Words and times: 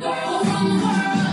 Se 0.00 1.29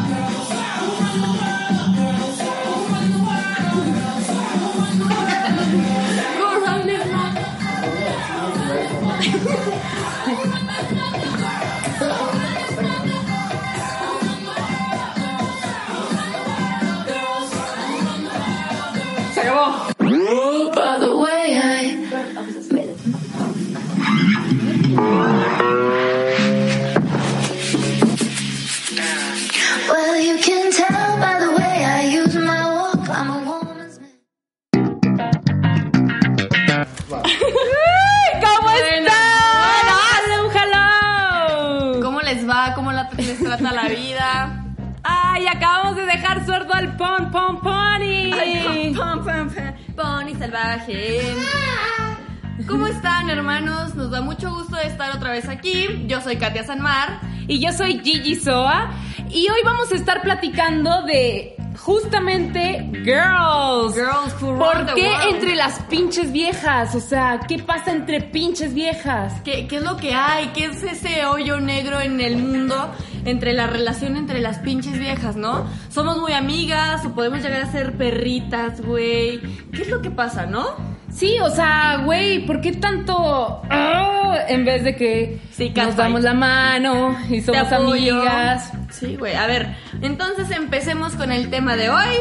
Yo 56.08 56.22
soy 56.22 56.38
Katia 56.38 56.63
Sanmar. 56.63 57.20
Y 57.48 57.60
yo 57.60 57.72
soy 57.72 58.00
Gigi 58.04 58.36
Soa. 58.36 58.91
Y 59.30 59.48
hoy 59.50 59.60
vamos 59.63 59.91
a 59.91 59.96
estar 59.96 60.22
platicando 60.22 61.04
de 61.04 61.55
justamente 61.77 62.90
girls. 63.04 63.94
Girls 63.96 64.34
who 64.41 64.52
run 64.52 64.59
¿Por 64.59 64.85
the 64.85 64.94
qué 64.96 65.08
world. 65.08 65.35
entre 65.35 65.56
las 65.56 65.80
pinches 65.84 66.31
viejas? 66.31 66.96
O 66.96 67.00
sea, 67.00 67.40
¿qué 67.47 67.59
pasa 67.59 67.91
entre 67.91 68.22
pinches 68.22 68.74
viejas? 68.74 69.34
¿Qué, 69.44 69.68
¿Qué 69.68 69.78
es 69.78 69.84
lo 69.84 69.97
que 69.97 70.13
hay? 70.13 70.47
¿Qué 70.47 70.66
es 70.66 70.84
ese 70.84 71.25
hoyo 71.25 71.59
negro 71.59 72.00
en 72.02 72.19
el 72.22 72.38
mundo 72.38 72.91
entre 73.25 73.53
la 73.53 73.68
relación 73.68 74.16
entre 74.16 74.40
las 74.40 74.59
pinches 74.59 74.97
viejas, 74.97 75.35
no? 75.35 75.66
Somos 75.90 76.18
muy 76.19 76.34
amigas 76.34 77.06
o 77.06 77.13
podemos 77.13 77.41
llegar 77.41 77.62
a 77.62 77.72
ser 77.72 77.97
perritas, 77.97 78.81
güey. 78.81 79.40
¿Qué 79.72 79.81
es 79.81 79.90
lo 79.90 80.02
que 80.02 80.09
pasa, 80.12 80.46
no? 80.46 80.97
Sí, 81.18 81.40
o 81.41 81.50
sea, 81.50 82.03
güey, 82.06 82.46
¿por 82.46 82.62
qué 82.62 82.73
tanto 82.73 83.63
ah, 83.72 84.38
en 84.47 84.63
vez 84.66 84.84
de 84.84 84.96
que 84.96 85.40
Sí, 85.51 85.73
nos 85.75 85.96
damos 85.96 86.22
la 86.22 86.35
mano 86.35 87.18
y 87.28 87.41
somos 87.41 87.72
amigas? 87.72 88.72
Sí, 88.91 89.16
güey. 89.16 89.34
A 89.34 89.47
ver, 89.47 89.75
entonces 90.03 90.51
empecemos 90.51 91.16
con 91.16 91.31
el 91.31 91.50
tema 91.50 91.75
de 91.75 91.90
hoy. 91.90 92.13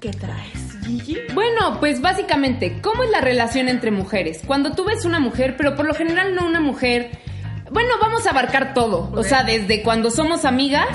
¿Qué 0.00 0.10
traes, 0.10 0.78
Gigi? 0.84 1.16
Bueno, 1.32 1.78
pues 1.78 2.00
básicamente, 2.00 2.80
¿cómo 2.82 3.04
es 3.04 3.10
la 3.10 3.20
relación 3.20 3.68
entre 3.68 3.92
mujeres? 3.92 4.40
Cuando 4.44 4.72
tú 4.72 4.84
ves 4.84 5.04
una 5.04 5.20
mujer, 5.20 5.54
pero 5.56 5.76
por 5.76 5.86
lo 5.86 5.94
general 5.94 6.34
no 6.34 6.44
una 6.44 6.60
mujer. 6.60 7.12
Bueno, 7.70 7.90
vamos 8.00 8.26
a 8.26 8.30
abarcar 8.30 8.74
todo. 8.74 9.12
O 9.14 9.22
sea, 9.22 9.44
desde 9.44 9.84
cuando 9.84 10.10
somos 10.10 10.44
amigas 10.44 10.88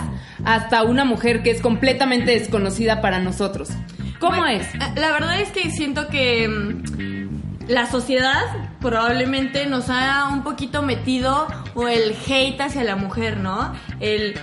hasta 0.43 0.83
una 0.83 1.05
mujer 1.05 1.41
que 1.41 1.51
es 1.51 1.61
completamente 1.61 2.31
desconocida 2.31 2.99
para 2.99 3.19
nosotros. 3.19 3.69
¿Cómo 4.23 4.37
Bueno, 4.37 4.61
es? 4.61 4.73
eh, 4.75 4.79
La 4.95 5.11
verdad 5.11 5.39
es 5.41 5.49
que 5.51 5.69
siento 5.71 6.07
que 6.07 6.47
mm, 6.47 7.67
la 7.67 7.85
sociedad 7.87 8.41
probablemente 8.79 9.65
nos 9.65 9.89
ha 9.89 10.29
un 10.31 10.43
poquito 10.43 10.81
metido 10.81 11.47
o 11.75 11.87
el 11.87 12.15
hate 12.27 12.59
hacia 12.61 12.83
la 12.83 12.95
mujer, 12.95 13.37
¿no? 13.37 13.73
El 13.99 14.35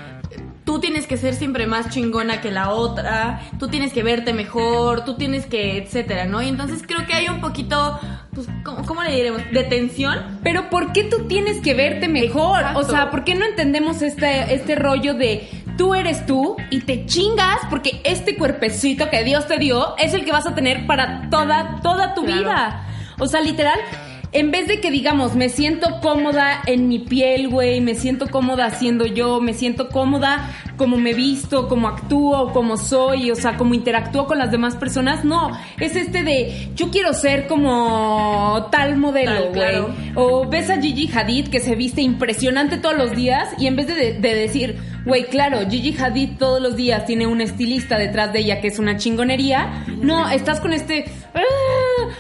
tú 0.65 0.79
tienes 0.79 1.07
que 1.09 1.17
ser 1.17 1.35
siempre 1.35 1.67
más 1.67 1.89
chingona 1.91 2.41
que 2.41 2.53
la 2.53 2.71
otra, 2.71 3.41
tú 3.59 3.67
tienes 3.69 3.93
que 3.93 4.05
verte 4.05 4.33
mejor, 4.33 5.05
tú 5.05 5.17
tienes 5.17 5.47
que, 5.47 5.79
etcétera, 5.79 6.27
¿no? 6.27 6.41
Y 6.43 6.49
entonces 6.49 6.85
creo 6.87 7.07
que 7.07 7.15
hay 7.15 7.29
un 7.29 7.41
poquito, 7.41 7.99
pues, 8.33 8.47
¿cómo, 8.63 8.85
cómo 8.87 9.03
le 9.03 9.13
diremos? 9.17 9.43
De 9.51 9.65
tensión. 9.65 10.39
Pero 10.45 10.71
¿por 10.71 10.93
qué 10.93 11.05
tú 11.05 11.27
tienes 11.27 11.61
que 11.61 11.75
verte 11.75 12.07
mejor? 12.07 12.61
Exacto. 12.61 12.79
O 12.79 12.85
sea, 12.85 13.11
¿por 13.11 13.25
qué 13.25 13.35
no 13.35 13.47
entendemos 13.47 14.01
este, 14.03 14.55
este 14.55 14.77
rollo 14.77 15.15
de 15.15 15.49
tú 15.81 15.95
eres 15.95 16.27
tú 16.27 16.57
y 16.69 16.81
te 16.81 17.07
chingas 17.07 17.57
porque 17.71 18.03
este 18.05 18.37
cuerpecito 18.37 19.09
que 19.09 19.25
Dios 19.25 19.47
te 19.47 19.57
dio 19.57 19.97
es 19.97 20.13
el 20.13 20.27
que 20.27 20.31
vas 20.31 20.47
a 20.47 20.55
tener 20.55 20.87
para 20.87 21.31
toda, 21.31 21.81
toda 21.83 22.13
tu 22.13 22.23
Claro. 22.23 22.39
vida? 22.43 22.87
O 23.19 23.27
sea, 23.27 23.41
literal, 23.41 23.79
en 24.33 24.51
vez 24.51 24.69
de 24.69 24.83
que 24.83 24.91
digamos, 24.91 25.35
me 25.37 25.49
siento 25.49 26.01
cómoda 26.03 26.61
en 26.67 26.87
mi 26.87 26.99
piel, 26.99 27.49
güey, 27.49 27.81
me 27.81 27.95
siento 27.95 28.27
cómoda 28.29 28.69
siendo 28.73 29.07
yo, 29.07 29.41
me 29.41 29.55
siento 29.55 29.89
cómoda 29.89 30.51
como 30.77 30.99
me 30.99 31.15
visto, 31.15 31.67
como 31.67 31.89
actúo, 31.89 32.53
como 32.53 32.77
soy, 32.77 33.31
o 33.31 33.35
sea, 33.35 33.57
como 33.57 33.73
interactúo 33.73 34.27
con 34.27 34.37
las 34.39 34.51
demás 34.51 34.77
personas, 34.77 35.25
no, 35.25 35.51
es 35.79 35.97
este 35.97 36.23
de 36.23 36.69
yo 36.75 36.91
quiero 36.91 37.15
ser 37.15 37.47
como 37.47 38.69
tal 38.71 38.99
modelo, 38.99 39.41
güey. 39.49 39.53
claro. 39.55 39.95
O 40.15 40.47
ves 40.47 40.69
a 40.69 40.79
Gigi 40.79 41.11
Hadid 41.11 41.49
que 41.49 41.61
se 41.61 41.75
viste 41.75 42.03
impresionante 42.03 42.77
todos 42.77 42.99
los 42.99 43.13
días 43.17 43.49
y 43.59 43.67
en 43.67 43.77
vez 43.77 43.87
de, 43.87 44.13
de 44.13 44.35
decir, 44.35 44.79
güey, 45.05 45.25
claro, 45.25 45.59
Gigi 45.69 45.97
Hadid 45.97 46.37
todos 46.39 46.61
los 46.61 46.77
días 46.77 47.05
tiene 47.07 47.27
un 47.27 47.41
estilista 47.41 47.99
detrás 47.99 48.33
de 48.33 48.41
ella 48.41 48.61
que 48.61 48.69
es 48.69 48.79
una 48.79 48.97
chingonería, 48.97 49.85
no, 50.01 50.29
estás 50.29 50.61
con 50.61 50.73
este... 50.73 51.07
"Ah", 51.35 51.41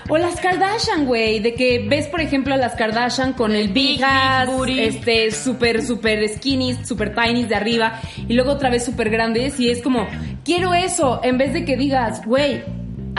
o 0.08 0.18
las 0.18 0.40
Kardashian, 0.40 1.06
güey, 1.06 1.40
de 1.40 1.54
que 1.54 1.86
ves, 1.88 2.06
por 2.06 2.20
ejemplo, 2.20 2.54
a 2.54 2.56
las 2.56 2.74
Kardashian 2.74 3.32
con 3.32 3.54
el 3.54 3.68
big 3.68 4.02
ass, 4.04 4.48
este, 4.68 5.30
súper, 5.30 5.84
súper 5.84 6.28
skinny, 6.28 6.74
súper 6.84 7.14
tiny 7.14 7.44
de 7.44 7.54
arriba, 7.54 8.00
y 8.28 8.34
luego 8.34 8.52
otra 8.52 8.70
vez 8.70 8.84
súper 8.84 9.10
grandes, 9.10 9.58
y 9.60 9.70
es 9.70 9.82
como, 9.82 10.06
quiero 10.44 10.74
eso, 10.74 11.20
en 11.22 11.38
vez 11.38 11.52
de 11.52 11.64
que 11.64 11.76
digas, 11.76 12.24
güey, 12.24 12.62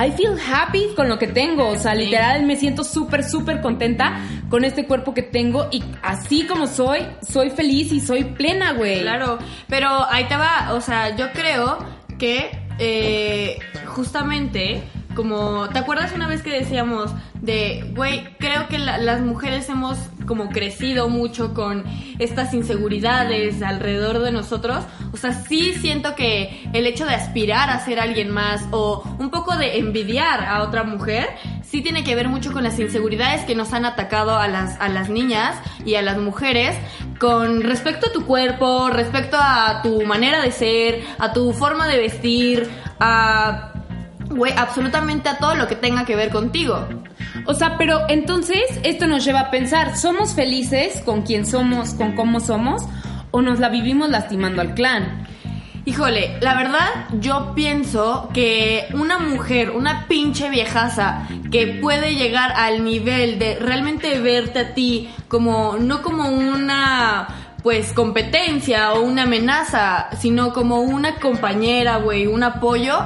I 0.04 0.12
feel 0.14 0.36
happy 0.36 0.96
con 0.96 1.10
lo 1.10 1.20
que 1.20 1.28
tengo, 1.28 1.68
o 1.68 1.76
sea, 1.78 1.94
literal 1.94 2.44
me 2.44 2.56
siento 2.56 2.84
súper, 2.84 3.24
súper 3.24 3.62
contenta 3.62 4.20
con 4.50 4.66
este 4.66 4.88
cuerpo 4.88 5.14
que 5.14 5.22
tengo 5.22 5.68
y 5.72 5.84
así 6.02 6.48
como 6.48 6.66
soy, 6.66 7.02
soy 7.22 7.52
feliz 7.52 7.92
y 7.92 8.00
soy 8.00 8.24
plena, 8.24 8.74
güey. 8.74 9.02
Claro, 9.02 9.38
pero 9.68 9.90
ahí 10.10 10.26
te 10.26 10.36
va, 10.36 10.74
o 10.74 10.82
sea, 10.82 11.16
yo 11.16 11.32
creo 11.34 11.78
que 12.18 12.50
eh, 12.80 13.60
justamente 13.86 14.82
como, 15.16 15.70
¿te 15.70 15.80
acuerdas 15.80 16.12
una 16.14 16.28
vez 16.28 16.42
que 16.42 16.52
decíamos 16.52 17.12
de, 17.42 17.92
güey, 17.96 18.36
creo 18.38 18.68
que 18.68 18.78
la- 18.80 18.98
las 18.98 19.22
mujeres 19.22 19.68
hemos 19.70 19.98
como 20.28 20.50
crecido 20.50 21.10
mucho 21.10 21.54
con 21.54 21.84
estas 22.20 22.54
inseguridades 22.54 23.62
alrededor 23.62 24.20
de 24.20 24.32
nosotros? 24.32 24.84
O 25.14 25.18
sea, 25.18 25.34
sí 25.34 25.74
siento 25.74 26.16
que 26.16 26.70
el 26.74 26.86
hecho 26.86 27.06
de 27.06 27.16
aspirar 27.16 27.70
a 27.70 27.80
ser 27.84 28.00
alguien 28.00 28.30
más 28.32 28.66
o 28.72 29.04
un 29.20 29.30
poco 29.30 29.56
de 29.58 29.78
envidiar 29.80 30.44
a 30.46 30.64
otra 30.64 30.84
mujer, 30.84 31.28
sí 31.64 31.82
tiene 31.82 32.04
que 32.04 32.16
ver 32.16 32.28
mucho 32.30 32.52
con 32.54 32.64
las 32.64 32.80
inseguridades 32.80 33.44
que 33.46 33.56
nos 33.56 33.74
han 33.74 33.86
atacado 33.86 34.38
a 34.38 34.48
las, 34.48 34.80
a 34.80 34.90
las 34.90 35.10
niñas 35.10 35.58
y 35.86 35.96
a 35.96 36.02
las 36.02 36.18
mujeres 36.18 36.76
con 37.20 37.62
respecto 37.62 38.08
a 38.08 38.12
tu 38.12 38.26
cuerpo, 38.26 38.90
respecto 38.90 39.38
a 39.40 39.82
tu 39.82 40.02
manera 40.04 40.42
de 40.42 40.52
ser, 40.52 41.02
a 41.20 41.32
tu 41.34 41.54
forma 41.54 41.88
de 41.88 41.98
vestir, 41.98 42.70
a... 43.00 43.71
Güey, 44.32 44.54
absolutamente 44.58 45.30
a 45.30 45.38
todo 45.38 45.56
lo 45.56 45.68
que 45.68 45.76
tenga 45.76 46.06
que 46.06 46.16
ver 46.16 46.30
contigo. 46.30 46.88
O 47.46 47.54
sea, 47.54 47.78
pero 47.78 48.02
entonces 48.10 48.62
esto 48.84 49.08
nos 49.08 49.26
lleva 49.26 49.42
a 49.42 49.52
pensar, 49.52 49.98
¿somos 49.98 50.34
felices 50.34 51.02
con 51.06 51.24
quien 51.24 51.46
somos, 51.46 51.94
con 51.94 52.14
cómo 52.14 52.40
somos, 52.40 52.84
o 53.32 53.42
nos 53.42 53.60
la 53.60 53.70
vivimos 53.70 54.10
lastimando 54.10 54.62
al 54.62 54.74
clan? 54.74 55.28
Híjole, 55.84 56.38
la 56.42 56.56
verdad 56.56 57.08
yo 57.20 57.54
pienso 57.56 58.30
que 58.34 58.88
una 58.94 59.18
mujer, 59.18 59.72
una 59.72 60.06
pinche 60.08 60.50
viejaza 60.50 61.28
que 61.52 61.80
puede 61.82 62.16
llegar 62.16 62.52
al 62.52 62.84
nivel 62.84 63.40
de 63.40 63.58
realmente 63.60 64.20
verte 64.20 64.60
a 64.60 64.74
ti 64.76 65.10
como 65.28 65.78
no 65.80 66.04
como 66.04 66.30
una 66.30 67.28
pues 67.64 67.94
competencia 67.94 68.94
o 68.94 69.02
una 69.02 69.24
amenaza, 69.24 70.10
sino 70.20 70.54
como 70.54 70.82
una 70.82 71.16
compañera, 71.16 71.98
güey, 71.98 72.28
un 72.28 72.44
apoyo, 72.44 73.00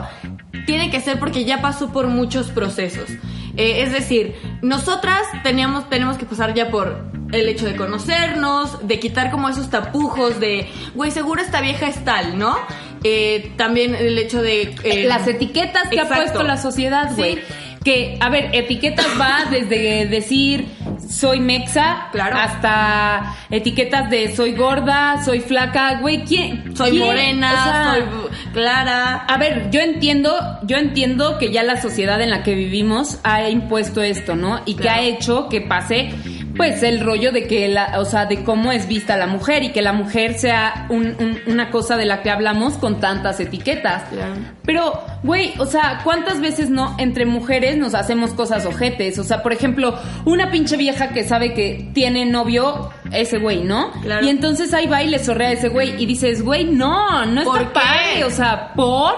tiene 0.66 0.90
que 0.92 1.02
ser 1.02 1.20
porque 1.20 1.46
ya 1.46 1.62
pasó 1.62 1.92
por 1.92 2.08
muchos 2.08 2.50
procesos. 2.50 3.10
Eh, 3.58 3.84
es 3.84 3.92
decir, 3.94 4.36
nosotras 4.62 5.22
teníamos, 5.44 5.90
tenemos 5.90 6.18
que 6.18 6.26
pasar 6.26 6.54
ya 6.54 6.70
por 6.70 7.06
el 7.32 7.48
hecho 7.50 7.66
de 7.66 7.76
conocernos, 7.76 8.86
de 8.88 9.00
quitar 9.00 9.32
como 9.32 9.50
esos 9.50 9.70
tapujos 9.70 10.40
de, 10.40 10.68
güey, 10.94 11.12
seguro 11.12 11.42
esta 11.42 11.62
vieja 11.62 11.88
es 11.88 12.04
tal, 12.04 12.38
¿no? 12.38 12.56
Eh, 13.04 13.52
también 13.56 13.96
el 13.96 14.18
hecho 14.18 14.42
de... 14.42 14.76
eh, 14.84 15.06
Las 15.08 15.28
etiquetas 15.28 15.90
que 15.90 16.00
ha 16.00 16.08
puesto 16.08 16.44
la 16.44 16.58
sociedad, 16.58 17.12
Sí. 17.16 17.38
Que, 17.86 18.18
a 18.20 18.30
ver, 18.30 18.50
etiquetas 18.54 19.06
va 19.22 19.46
desde 19.50 20.08
decir 20.08 20.66
soy 21.08 21.40
mexa 21.40 22.08
Claro. 22.12 22.36
hasta 22.38 23.36
etiquetas 23.52 24.10
de 24.10 24.36
soy 24.36 24.54
gorda, 24.54 25.24
soy 25.24 25.40
flaca, 25.40 26.00
güey, 26.02 26.24
¿quién? 26.26 26.76
soy 26.76 26.92
quién? 26.92 27.04
morena, 27.06 27.52
O 27.52 27.64
sea, 27.64 27.94
soy 27.94 28.30
clara. 28.54 29.18
A 29.28 29.38
ver, 29.38 29.70
yo 29.72 29.82
entiendo, 29.82 30.34
yo 30.64 30.78
entiendo 30.78 31.38
que 31.38 31.52
ya 31.52 31.62
la 31.64 31.80
sociedad 31.80 32.20
en 32.22 32.32
la 32.32 32.42
que 32.44 32.56
vivimos 32.56 33.20
ha 33.24 33.48
impuesto 33.50 34.02
esto, 34.02 34.36
¿no? 34.36 34.62
Y 34.66 34.74
que 34.76 34.90
ha 34.90 35.02
hecho 35.02 35.48
que 35.48 35.62
pase, 35.62 36.10
pues, 36.56 36.84
el 36.84 37.00
rollo 37.02 37.32
de 37.32 37.48
que 37.48 37.68
la, 37.68 38.00
o 38.00 38.06
sea, 38.06 38.26
de 38.26 38.44
cómo 38.44 38.72
es 38.72 38.88
vista 38.88 39.18
la 39.18 39.28
mujer 39.28 39.64
y 39.64 39.72
que 39.72 39.82
la 39.82 39.94
mujer 39.94 40.36
sea 40.36 40.86
un- 40.90 41.16
un- 41.20 41.40
una 41.48 41.70
cosa 41.72 41.98
de 41.98 42.06
la 42.06 42.22
que 42.22 42.30
hablamos 42.30 42.74
con 42.76 43.00
tantas 43.00 43.40
etiquetas. 43.40 44.04
Pero, 44.64 45.02
güey, 45.24 45.54
o 45.60 45.66
sea, 45.66 46.02
¿cuántas 46.04 46.42
veces 46.42 46.70
no 46.70 46.96
entre 46.98 47.26
mujeres 47.26 47.78
nos 47.78 47.94
hacemos 47.94 48.32
cosas 48.32 48.66
ojetes? 48.66 49.20
O 49.20 49.24
sea, 49.24 49.44
por 49.44 49.54
ejemplo, 49.54 49.98
una 50.26 50.50
pinche 50.52 50.78
vieja 50.78 51.10
que 51.10 51.24
sabe 51.24 51.54
que 51.54 51.90
tiene 51.94 52.26
novio 52.26 52.90
ese 53.12 53.38
güey, 53.38 53.64
¿no? 53.64 53.92
Claro. 54.02 54.26
Y 54.26 54.30
entonces 54.30 54.74
ahí 54.74 54.88
va 54.88 55.04
y 55.04 55.08
le 55.10 55.20
sorrea 55.20 55.50
a 55.50 55.52
ese 55.54 55.70
güey 55.70 56.02
y 56.02 56.06
dices, 56.06 56.44
güey, 56.44 56.66
no, 56.66 57.26
no 57.26 57.44
¿Por 57.44 57.62
está 57.62 57.74
qué? 57.74 57.74
padre, 57.80 58.24
o 58.26 58.30
sea, 58.32 58.74
por 58.74 59.14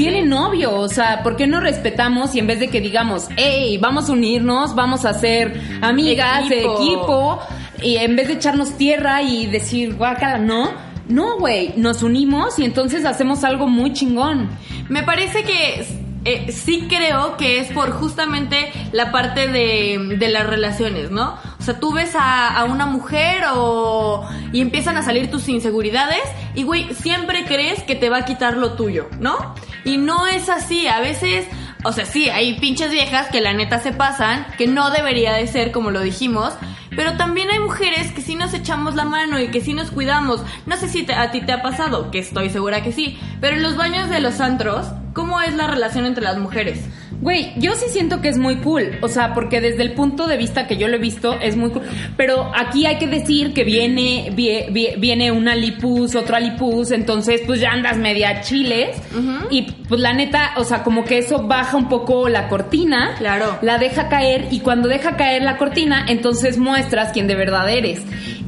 tiene 0.00 0.22
novio, 0.22 0.76
o 0.76 0.88
sea, 0.88 1.22
¿por 1.22 1.36
qué 1.36 1.46
no 1.46 1.60
respetamos 1.60 2.34
y 2.34 2.38
en 2.38 2.46
vez 2.46 2.58
de 2.58 2.68
que 2.68 2.80
digamos, 2.80 3.28
hey, 3.36 3.76
vamos 3.76 4.08
a 4.08 4.12
unirnos, 4.12 4.74
vamos 4.74 5.04
a 5.04 5.12
ser 5.12 5.60
amigas, 5.82 6.50
Equipo. 6.50 6.80
equipo, 6.80 7.38
y 7.82 7.96
en 7.96 8.16
vez 8.16 8.28
de 8.28 8.32
echarnos 8.32 8.78
tierra 8.78 9.20
y 9.20 9.44
decir, 9.44 9.96
guácala, 9.96 10.38
no, 10.38 10.70
no, 11.06 11.38
güey, 11.38 11.74
nos 11.76 12.02
unimos 12.02 12.58
y 12.58 12.64
entonces 12.64 13.04
hacemos 13.04 13.44
algo 13.44 13.66
muy 13.66 13.92
chingón. 13.92 14.48
Me 14.88 15.02
parece 15.02 15.42
que 15.42 15.86
eh, 16.24 16.50
sí 16.50 16.86
creo 16.88 17.36
que 17.36 17.58
es 17.58 17.68
por 17.68 17.90
justamente 17.90 18.72
la 18.92 19.12
parte 19.12 19.48
de, 19.48 20.16
de 20.18 20.28
las 20.30 20.46
relaciones, 20.46 21.10
¿no? 21.10 21.36
O 21.58 21.62
sea, 21.62 21.78
tú 21.78 21.92
ves 21.92 22.14
a, 22.14 22.56
a 22.56 22.64
una 22.64 22.86
mujer 22.86 23.42
o 23.54 24.26
y 24.50 24.62
empiezan 24.62 24.96
a 24.96 25.02
salir 25.02 25.30
tus 25.30 25.46
inseguridades 25.50 26.22
y 26.54 26.62
güey, 26.62 26.94
siempre 26.94 27.44
crees 27.44 27.82
que 27.82 27.96
te 27.96 28.08
va 28.08 28.18
a 28.18 28.24
quitar 28.24 28.56
lo 28.56 28.72
tuyo, 28.72 29.08
¿no? 29.20 29.54
Y 29.84 29.98
no 29.98 30.26
es 30.26 30.48
así, 30.48 30.86
a 30.86 31.00
veces, 31.00 31.46
o 31.84 31.92
sea, 31.92 32.04
sí, 32.04 32.28
hay 32.28 32.58
pinches 32.60 32.90
viejas 32.90 33.28
que 33.28 33.40
la 33.40 33.52
neta 33.52 33.78
se 33.78 33.92
pasan, 33.92 34.46
que 34.58 34.66
no 34.66 34.90
debería 34.90 35.32
de 35.34 35.46
ser 35.46 35.72
como 35.72 35.90
lo 35.90 36.00
dijimos, 36.00 36.54
pero 36.94 37.16
también 37.16 37.50
hay 37.50 37.60
mujeres 37.60 38.12
que 38.12 38.20
sí 38.20 38.34
nos 38.34 38.52
echamos 38.52 38.94
la 38.94 39.04
mano 39.04 39.40
y 39.40 39.48
que 39.48 39.60
sí 39.60 39.74
nos 39.74 39.90
cuidamos. 39.90 40.42
No 40.66 40.76
sé 40.76 40.88
si 40.88 41.06
a 41.10 41.30
ti 41.30 41.40
te 41.40 41.52
ha 41.52 41.62
pasado, 41.62 42.10
que 42.10 42.18
estoy 42.18 42.50
segura 42.50 42.82
que 42.82 42.92
sí, 42.92 43.18
pero 43.40 43.56
en 43.56 43.62
los 43.62 43.76
baños 43.76 44.10
de 44.10 44.20
los 44.20 44.40
antros, 44.40 44.86
¿cómo 45.14 45.40
es 45.40 45.54
la 45.54 45.66
relación 45.66 46.06
entre 46.06 46.24
las 46.24 46.38
mujeres? 46.38 46.84
Güey, 47.20 47.52
yo 47.56 47.72
sí 47.74 47.86
siento 47.90 48.20
que 48.22 48.28
es 48.28 48.38
muy 48.38 48.56
cool, 48.58 48.98
o 49.02 49.08
sea, 49.08 49.34
porque 49.34 49.60
desde 49.60 49.82
el 49.82 49.92
punto 49.92 50.26
de 50.26 50.36
vista 50.36 50.66
que 50.66 50.76
yo 50.76 50.88
lo 50.88 50.96
he 50.96 51.00
visto 51.00 51.38
es 51.40 51.56
muy 51.56 51.70
cool, 51.70 51.82
pero 52.16 52.50
aquí 52.56 52.86
hay 52.86 52.96
que 52.98 53.06
decir 53.08 53.52
que 53.52 53.64
viene 53.64 54.32
vie- 54.34 54.68
vie- 54.72 54.98
viene 54.98 55.30
una 55.32 55.54
lipus, 55.54 56.14
otra 56.14 56.40
lipus, 56.40 56.92
entonces 56.92 57.42
pues 57.46 57.60
ya 57.60 57.72
andas 57.72 57.98
media 57.98 58.40
chiles 58.42 58.96
y 59.50 59.62
pues 59.88 60.00
la 60.00 60.12
neta, 60.12 60.52
o 60.56 60.64
sea, 60.64 60.82
como 60.82 61.04
que 61.04 61.18
eso 61.18 61.42
baja 61.46 61.76
un 61.76 61.88
poco 61.88 62.28
la 62.28 62.48
cortina, 62.48 63.14
Claro. 63.18 63.58
la 63.60 63.76
deja 63.78 64.08
caer 64.08 64.46
y 64.50 64.60
cuando 64.60 64.88
deja 64.88 65.16
caer 65.16 65.42
la 65.42 65.56
cortina, 65.58 66.06
entonces 66.08 66.56
muestras 66.58 67.10
quién 67.12 67.26
de 67.26 67.34
verdad 67.34 67.68
eres. 67.68 68.00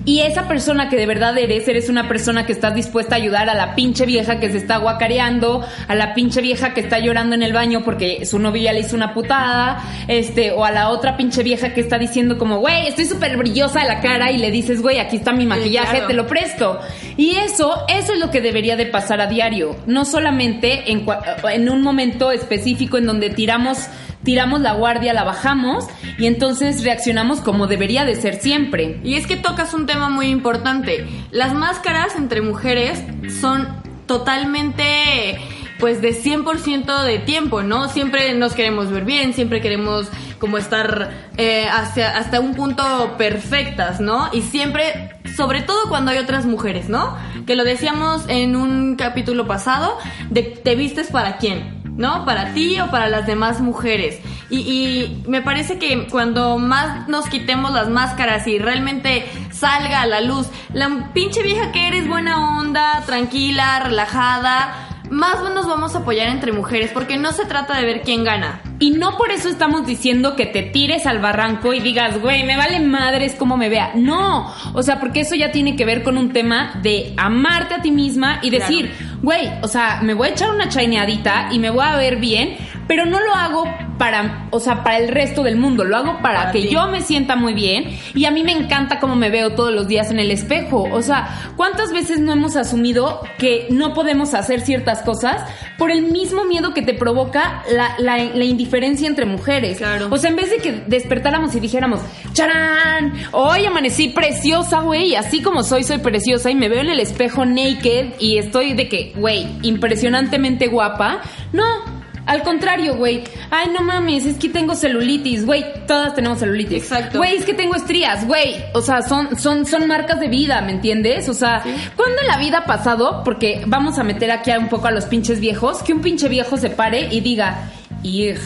Y 0.04 0.20
esa 0.22 0.48
persona 0.48 0.88
que 0.88 0.96
de 0.96 1.06
verdad 1.06 1.38
eres, 1.38 1.68
eres 1.68 1.88
una 1.88 2.08
persona 2.08 2.44
que 2.44 2.50
estás 2.52 2.74
dispuesta 2.74 3.14
a 3.14 3.18
ayudar 3.18 3.48
a 3.48 3.54
la 3.54 3.76
pinche 3.76 4.04
vieja 4.04 4.40
que 4.40 4.50
se 4.50 4.58
está 4.58 4.78
guacareando, 4.78 5.64
a 5.86 5.94
la 5.94 6.12
pinche 6.14 6.40
vieja 6.40 6.74
que 6.74 6.80
está 6.80 6.98
llorando 6.98 7.36
en 7.36 7.44
el 7.44 7.52
baño 7.52 7.82
porque 7.84 8.26
su 8.26 8.40
novio 8.40 8.51
ya 8.60 8.72
le 8.72 8.81
hizo 8.81 8.96
una 8.96 9.14
putada, 9.14 9.82
este, 10.08 10.52
o 10.52 10.64
a 10.64 10.70
la 10.70 10.88
otra 10.90 11.16
pinche 11.16 11.43
vieja 11.43 11.72
que 11.75 11.81
está 11.81 11.99
diciendo 11.99 12.38
como, 12.38 12.58
güey, 12.58 12.87
estoy 12.87 13.06
súper 13.06 13.37
brillosa 13.37 13.81
de 13.81 13.88
la 13.88 14.00
cara 14.00 14.31
y 14.31 14.38
le 14.38 14.50
dices, 14.50 14.82
güey, 14.82 14.99
aquí 14.99 15.16
está 15.16 15.32
mi 15.32 15.46
maquillaje, 15.46 15.93
claro. 15.93 16.06
te 16.06 16.14
lo 16.14 16.26
presto. 16.26 16.81
Y 17.16 17.37
eso, 17.37 17.84
eso 17.88 18.12
es 18.12 18.19
lo 18.19 18.31
que 18.31 18.40
debería 18.40 18.76
de 18.76 18.87
pasar 18.87 19.20
a 19.20 19.26
diario, 19.26 19.76
no 19.87 20.04
solamente 20.04 20.90
en, 20.93 21.06
en 21.50 21.69
un 21.69 21.82
momento 21.82 22.32
específico 22.32 22.99
en 22.99 23.06
donde 23.06 23.31
tiramos 23.31 23.88
tiramos 24.25 24.60
la 24.60 24.72
guardia, 24.75 25.12
la 25.12 25.25
bajamos 25.25 25.87
y 26.19 26.26
entonces 26.26 26.84
reaccionamos 26.84 27.40
como 27.40 27.66
debería 27.66 28.05
de 28.05 28.16
ser 28.16 28.37
siempre. 28.37 29.00
Y 29.02 29.14
es 29.14 29.26
que 29.26 29.37
tocas 29.37 29.75
un 29.75 29.87
tema 29.87 30.08
muy 30.10 30.26
importante. 30.26 31.06
Las 31.31 31.55
máscaras 31.55 32.16
entre 32.16 32.40
mujeres 32.40 33.02
son 33.40 33.69
totalmente 34.06 35.38
pues 35.82 36.00
de 36.00 36.14
100% 36.14 37.02
de 37.02 37.19
tiempo, 37.19 37.64
¿no? 37.64 37.88
Siempre 37.88 38.32
nos 38.34 38.55
queremos 38.55 38.93
ver 38.93 39.05
bien, 39.05 39.34
siempre 39.34 39.61
queremos 39.61 40.06
como 40.38 40.56
estar 40.56 41.11
eh, 41.37 41.67
hacia, 41.69 42.17
hasta 42.17 42.38
un 42.38 42.55
punto 42.55 43.17
perfectas, 43.19 44.00
¿no? 44.00 44.29
Y 44.32 44.43
siempre, 44.43 45.11
sobre 45.37 45.61
todo 45.61 45.88
cuando 45.88 46.12
hay 46.12 46.19
otras 46.19 46.46
mujeres, 46.46 46.88
¿no? 46.88 47.17
Que 47.46 47.56
lo 47.56 47.64
decíamos 47.64 48.23
en 48.29 48.55
un 48.55 48.94
capítulo 48.94 49.49
pasado, 49.49 49.99
de 50.31 50.44
te 50.44 50.76
vistes 50.76 51.08
para 51.08 51.38
quién, 51.38 51.82
¿no? 51.96 52.25
Para 52.25 52.55
ti 52.55 52.79
o 52.79 52.88
para 52.93 53.08
las 53.08 53.26
demás 53.26 53.61
mujeres. 53.61 54.20
Y, 54.50 54.58
y 54.58 55.25
me 55.26 55.43
parece 55.43 55.81
que 55.81 56.06
cuando 56.06 56.58
más 56.58 57.08
nos 57.08 57.29
quitemos 57.29 57.73
las 57.73 57.88
máscaras 57.88 58.46
y 58.46 58.61
realmente 58.61 59.26
salga 59.50 60.02
a 60.02 60.06
la 60.06 60.20
luz 60.20 60.46
la 60.73 61.11
pinche 61.12 61.43
vieja 61.43 61.73
que 61.73 61.88
eres 61.88 62.06
buena 62.06 62.61
onda, 62.61 63.02
tranquila, 63.05 63.81
relajada, 63.81 64.90
más 65.12 65.36
nos 65.54 65.66
vamos 65.66 65.94
a 65.94 65.98
apoyar 65.98 66.28
entre 66.28 66.52
mujeres 66.52 66.90
porque 66.92 67.18
no 67.18 67.32
se 67.32 67.44
trata 67.44 67.76
de 67.78 67.84
ver 67.84 68.02
quién 68.02 68.24
gana. 68.24 68.60
Y 68.78 68.90
no 68.92 69.16
por 69.16 69.30
eso 69.30 69.48
estamos 69.48 69.86
diciendo 69.86 70.34
que 70.34 70.46
te 70.46 70.62
tires 70.62 71.06
al 71.06 71.20
barranco 71.20 71.72
y 71.72 71.78
digas, 71.80 72.20
güey, 72.20 72.42
me 72.44 72.56
vale 72.56 72.80
madres 72.80 73.36
cómo 73.38 73.56
me 73.56 73.68
vea. 73.68 73.92
No, 73.94 74.52
o 74.72 74.82
sea, 74.82 74.98
porque 74.98 75.20
eso 75.20 75.34
ya 75.36 75.52
tiene 75.52 75.76
que 75.76 75.84
ver 75.84 76.02
con 76.02 76.16
un 76.18 76.32
tema 76.32 76.80
de 76.82 77.14
amarte 77.16 77.74
a 77.74 77.82
ti 77.82 77.90
misma 77.92 78.40
y 78.42 78.50
Claro. 78.50 78.64
decir, 78.66 78.92
güey, 79.22 79.48
o 79.62 79.68
sea, 79.68 80.00
me 80.02 80.14
voy 80.14 80.28
a 80.28 80.30
echar 80.32 80.50
una 80.50 80.68
chaineadita 80.68 81.48
y 81.52 81.58
me 81.60 81.70
voy 81.70 81.84
a 81.86 81.94
ver 81.96 82.16
bien, 82.16 82.56
pero 82.88 83.05
no 83.06 83.20
lo 83.20 83.34
hago 83.34 83.64
para, 83.99 84.49
o 84.50 84.58
sea, 84.58 84.82
para 84.82 84.99
el 84.99 85.08
resto 85.08 85.43
del 85.43 85.56
mundo, 85.56 85.84
lo 85.84 85.96
hago 85.96 86.19
para, 86.23 86.38
Para 86.40 86.52
que 86.52 86.62
ti. 86.62 86.69
yo 86.70 86.88
me 86.88 87.00
sienta 87.02 87.37
muy 87.37 87.55
bien 87.55 87.96
y 88.14 88.25
a 88.25 88.31
mí 88.31 88.43
me 88.43 88.52
encanta 88.52 88.99
cómo 88.99 89.14
me 89.14 89.31
veo 89.31 89.50
todos 89.55 89.73
los 89.73 89.87
días 89.87 90.11
en 90.11 90.19
el 90.19 90.31
espejo. 90.32 90.88
O 90.93 91.02
sea, 91.02 91.52
¿cuántas 91.56 91.93
veces 91.93 92.19
no 92.19 92.32
hemos 92.32 92.56
asumido 92.56 93.20
que 93.38 93.67
no 93.70 93.94
podemos 93.94 94.34
hacer 94.34 94.61
ciertas 94.61 95.02
cosas 95.02 95.43
por 95.79 95.91
el 95.93 96.03
mismo 96.10 96.44
miedo 96.44 96.74
que 96.74 96.82
te 96.82 96.94
provoca 96.94 97.62
la, 97.70 97.94
la- 97.98 98.24
la 98.34 98.44
indiferencia 98.44 99.06
entre 99.06 99.24
mujeres? 99.27 99.79
Claro. 99.79 100.08
O 100.10 100.17
sea, 100.19 100.31
en 100.31 100.36
vez 100.36 100.51
de 100.51 100.56
que 100.58 100.72
despertáramos 100.89 101.55
y 101.55 101.60
dijéramos, 101.60 102.01
¡charán! 102.32 103.12
Hoy 103.31 103.67
amanecí 103.67 104.08
preciosa, 104.08 104.81
güey, 104.81 105.15
así 105.15 105.43
como 105.43 105.62
soy, 105.62 105.84
soy 105.84 105.98
preciosa 105.98 106.51
y 106.51 106.55
me 106.56 106.69
veo 106.69 106.81
en 106.81 106.89
el 106.91 106.98
espejo 107.01 107.44
naked 107.44 108.15
y 108.19 108.39
estoy 108.39 108.72
de 108.74 108.89
que, 108.89 109.12
güey, 109.17 109.46
impresionantemente 109.62 110.67
guapa. 110.67 111.20
No. 111.53 111.92
Al 112.26 112.43
contrario, 112.43 112.96
güey. 112.96 113.24
Ay, 113.50 113.69
no 113.72 113.82
mames, 113.82 114.26
es 114.26 114.36
que 114.36 114.48
tengo 114.48 114.74
celulitis, 114.74 115.44
güey. 115.44 115.64
Todas 115.86 116.14
tenemos 116.14 116.38
celulitis. 116.38 116.84
Exacto. 116.84 117.19
Güey, 117.19 117.36
es 117.36 117.44
que 117.44 117.55
tengo 117.55 117.74
estrías, 117.74 118.26
güey. 118.26 118.62
O 118.74 118.81
sea, 118.81 119.02
son, 119.02 119.36
son, 119.38 119.67
son 119.67 119.86
marcas 119.88 120.20
de 120.20 120.29
vida, 120.29 120.60
¿me 120.62 120.72
entiendes? 120.72 121.29
O 121.29 121.34
sea, 121.34 121.62
¿cuándo 121.96 122.20
en 122.20 122.26
la 122.29 122.38
vida 122.38 122.58
ha 122.58 122.64
pasado? 122.64 123.22
Porque 123.24 123.62
vamos 123.67 123.98
a 123.98 124.05
meter 124.05 124.31
aquí 124.31 124.52
un 124.52 124.69
poco 124.69 124.86
a 124.86 124.93
los 124.93 125.06
pinches 125.06 125.41
viejos, 125.41 125.82
que 125.82 125.93
un 125.93 126.00
pinche 126.00 126.29
viejo 126.29 126.56
se 126.56 126.70
pare 126.70 127.08
y 127.10 127.20
diga, 127.20 127.70
¡Ig! 128.02 128.38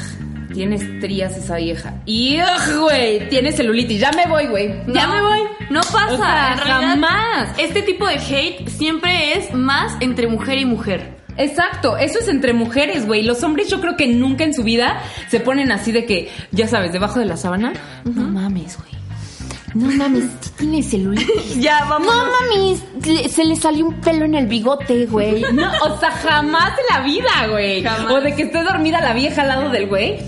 Tiene 0.54 0.76
estrías 0.76 1.36
esa 1.36 1.56
vieja. 1.56 1.94
¡Ig, 2.06 2.42
güey! 2.80 3.28
Tiene 3.28 3.52
celulitis. 3.52 4.00
Ya 4.00 4.10
me 4.12 4.26
voy, 4.26 4.46
güey. 4.46 4.68
Ya 4.86 5.06
No, 5.06 5.14
me 5.14 5.20
voy. 5.20 5.40
No 5.68 5.80
pasa. 5.80 6.06
O 6.12 6.16
sea, 6.16 6.52
en 6.52 6.58
realidad, 6.58 6.88
jamás. 6.90 7.48
Este 7.58 7.82
tipo 7.82 8.06
de 8.06 8.14
hate 8.14 8.66
siempre 8.68 9.36
es 9.36 9.52
más 9.52 9.92
entre 10.00 10.28
mujer 10.28 10.56
y 10.58 10.64
mujer. 10.64 11.15
Exacto, 11.38 11.96
eso 11.98 12.18
es 12.18 12.28
entre 12.28 12.52
mujeres, 12.52 13.06
güey. 13.06 13.22
Los 13.22 13.42
hombres 13.42 13.68
yo 13.68 13.80
creo 13.80 13.96
que 13.96 14.06
nunca 14.08 14.44
en 14.44 14.54
su 14.54 14.62
vida 14.62 15.00
se 15.28 15.40
ponen 15.40 15.70
así 15.72 15.92
de 15.92 16.04
que, 16.06 16.30
ya 16.52 16.66
sabes, 16.68 16.92
debajo 16.92 17.18
de 17.18 17.26
la 17.26 17.36
sábana. 17.36 17.72
No 18.04 18.22
mames, 18.28 18.76
güey. 18.78 18.90
No 19.74 19.90
mames, 19.94 20.24
tiene 20.56 20.82
celulitis. 20.82 21.56
Ya, 21.60 21.84
vamos. 21.84 22.06
No 22.08 22.24
mames, 22.24 23.30
se 23.32 23.44
le 23.44 23.56
salió 23.56 23.86
un 23.86 23.94
pelo 24.00 24.24
en 24.24 24.34
el 24.34 24.46
bigote, 24.46 25.04
güey. 25.06 25.42
No, 25.52 25.70
o 25.82 25.98
sea, 25.98 26.10
jamás 26.12 26.72
en 26.78 26.96
la 26.96 27.02
vida, 27.04 27.46
güey. 27.50 27.82
Jamás. 27.82 28.10
O 28.12 28.20
de 28.22 28.34
que 28.34 28.44
esté 28.44 28.62
dormida 28.62 29.00
la 29.02 29.12
vieja 29.12 29.42
al 29.42 29.48
lado 29.48 29.68
del 29.70 29.86
güey. 29.86 30.18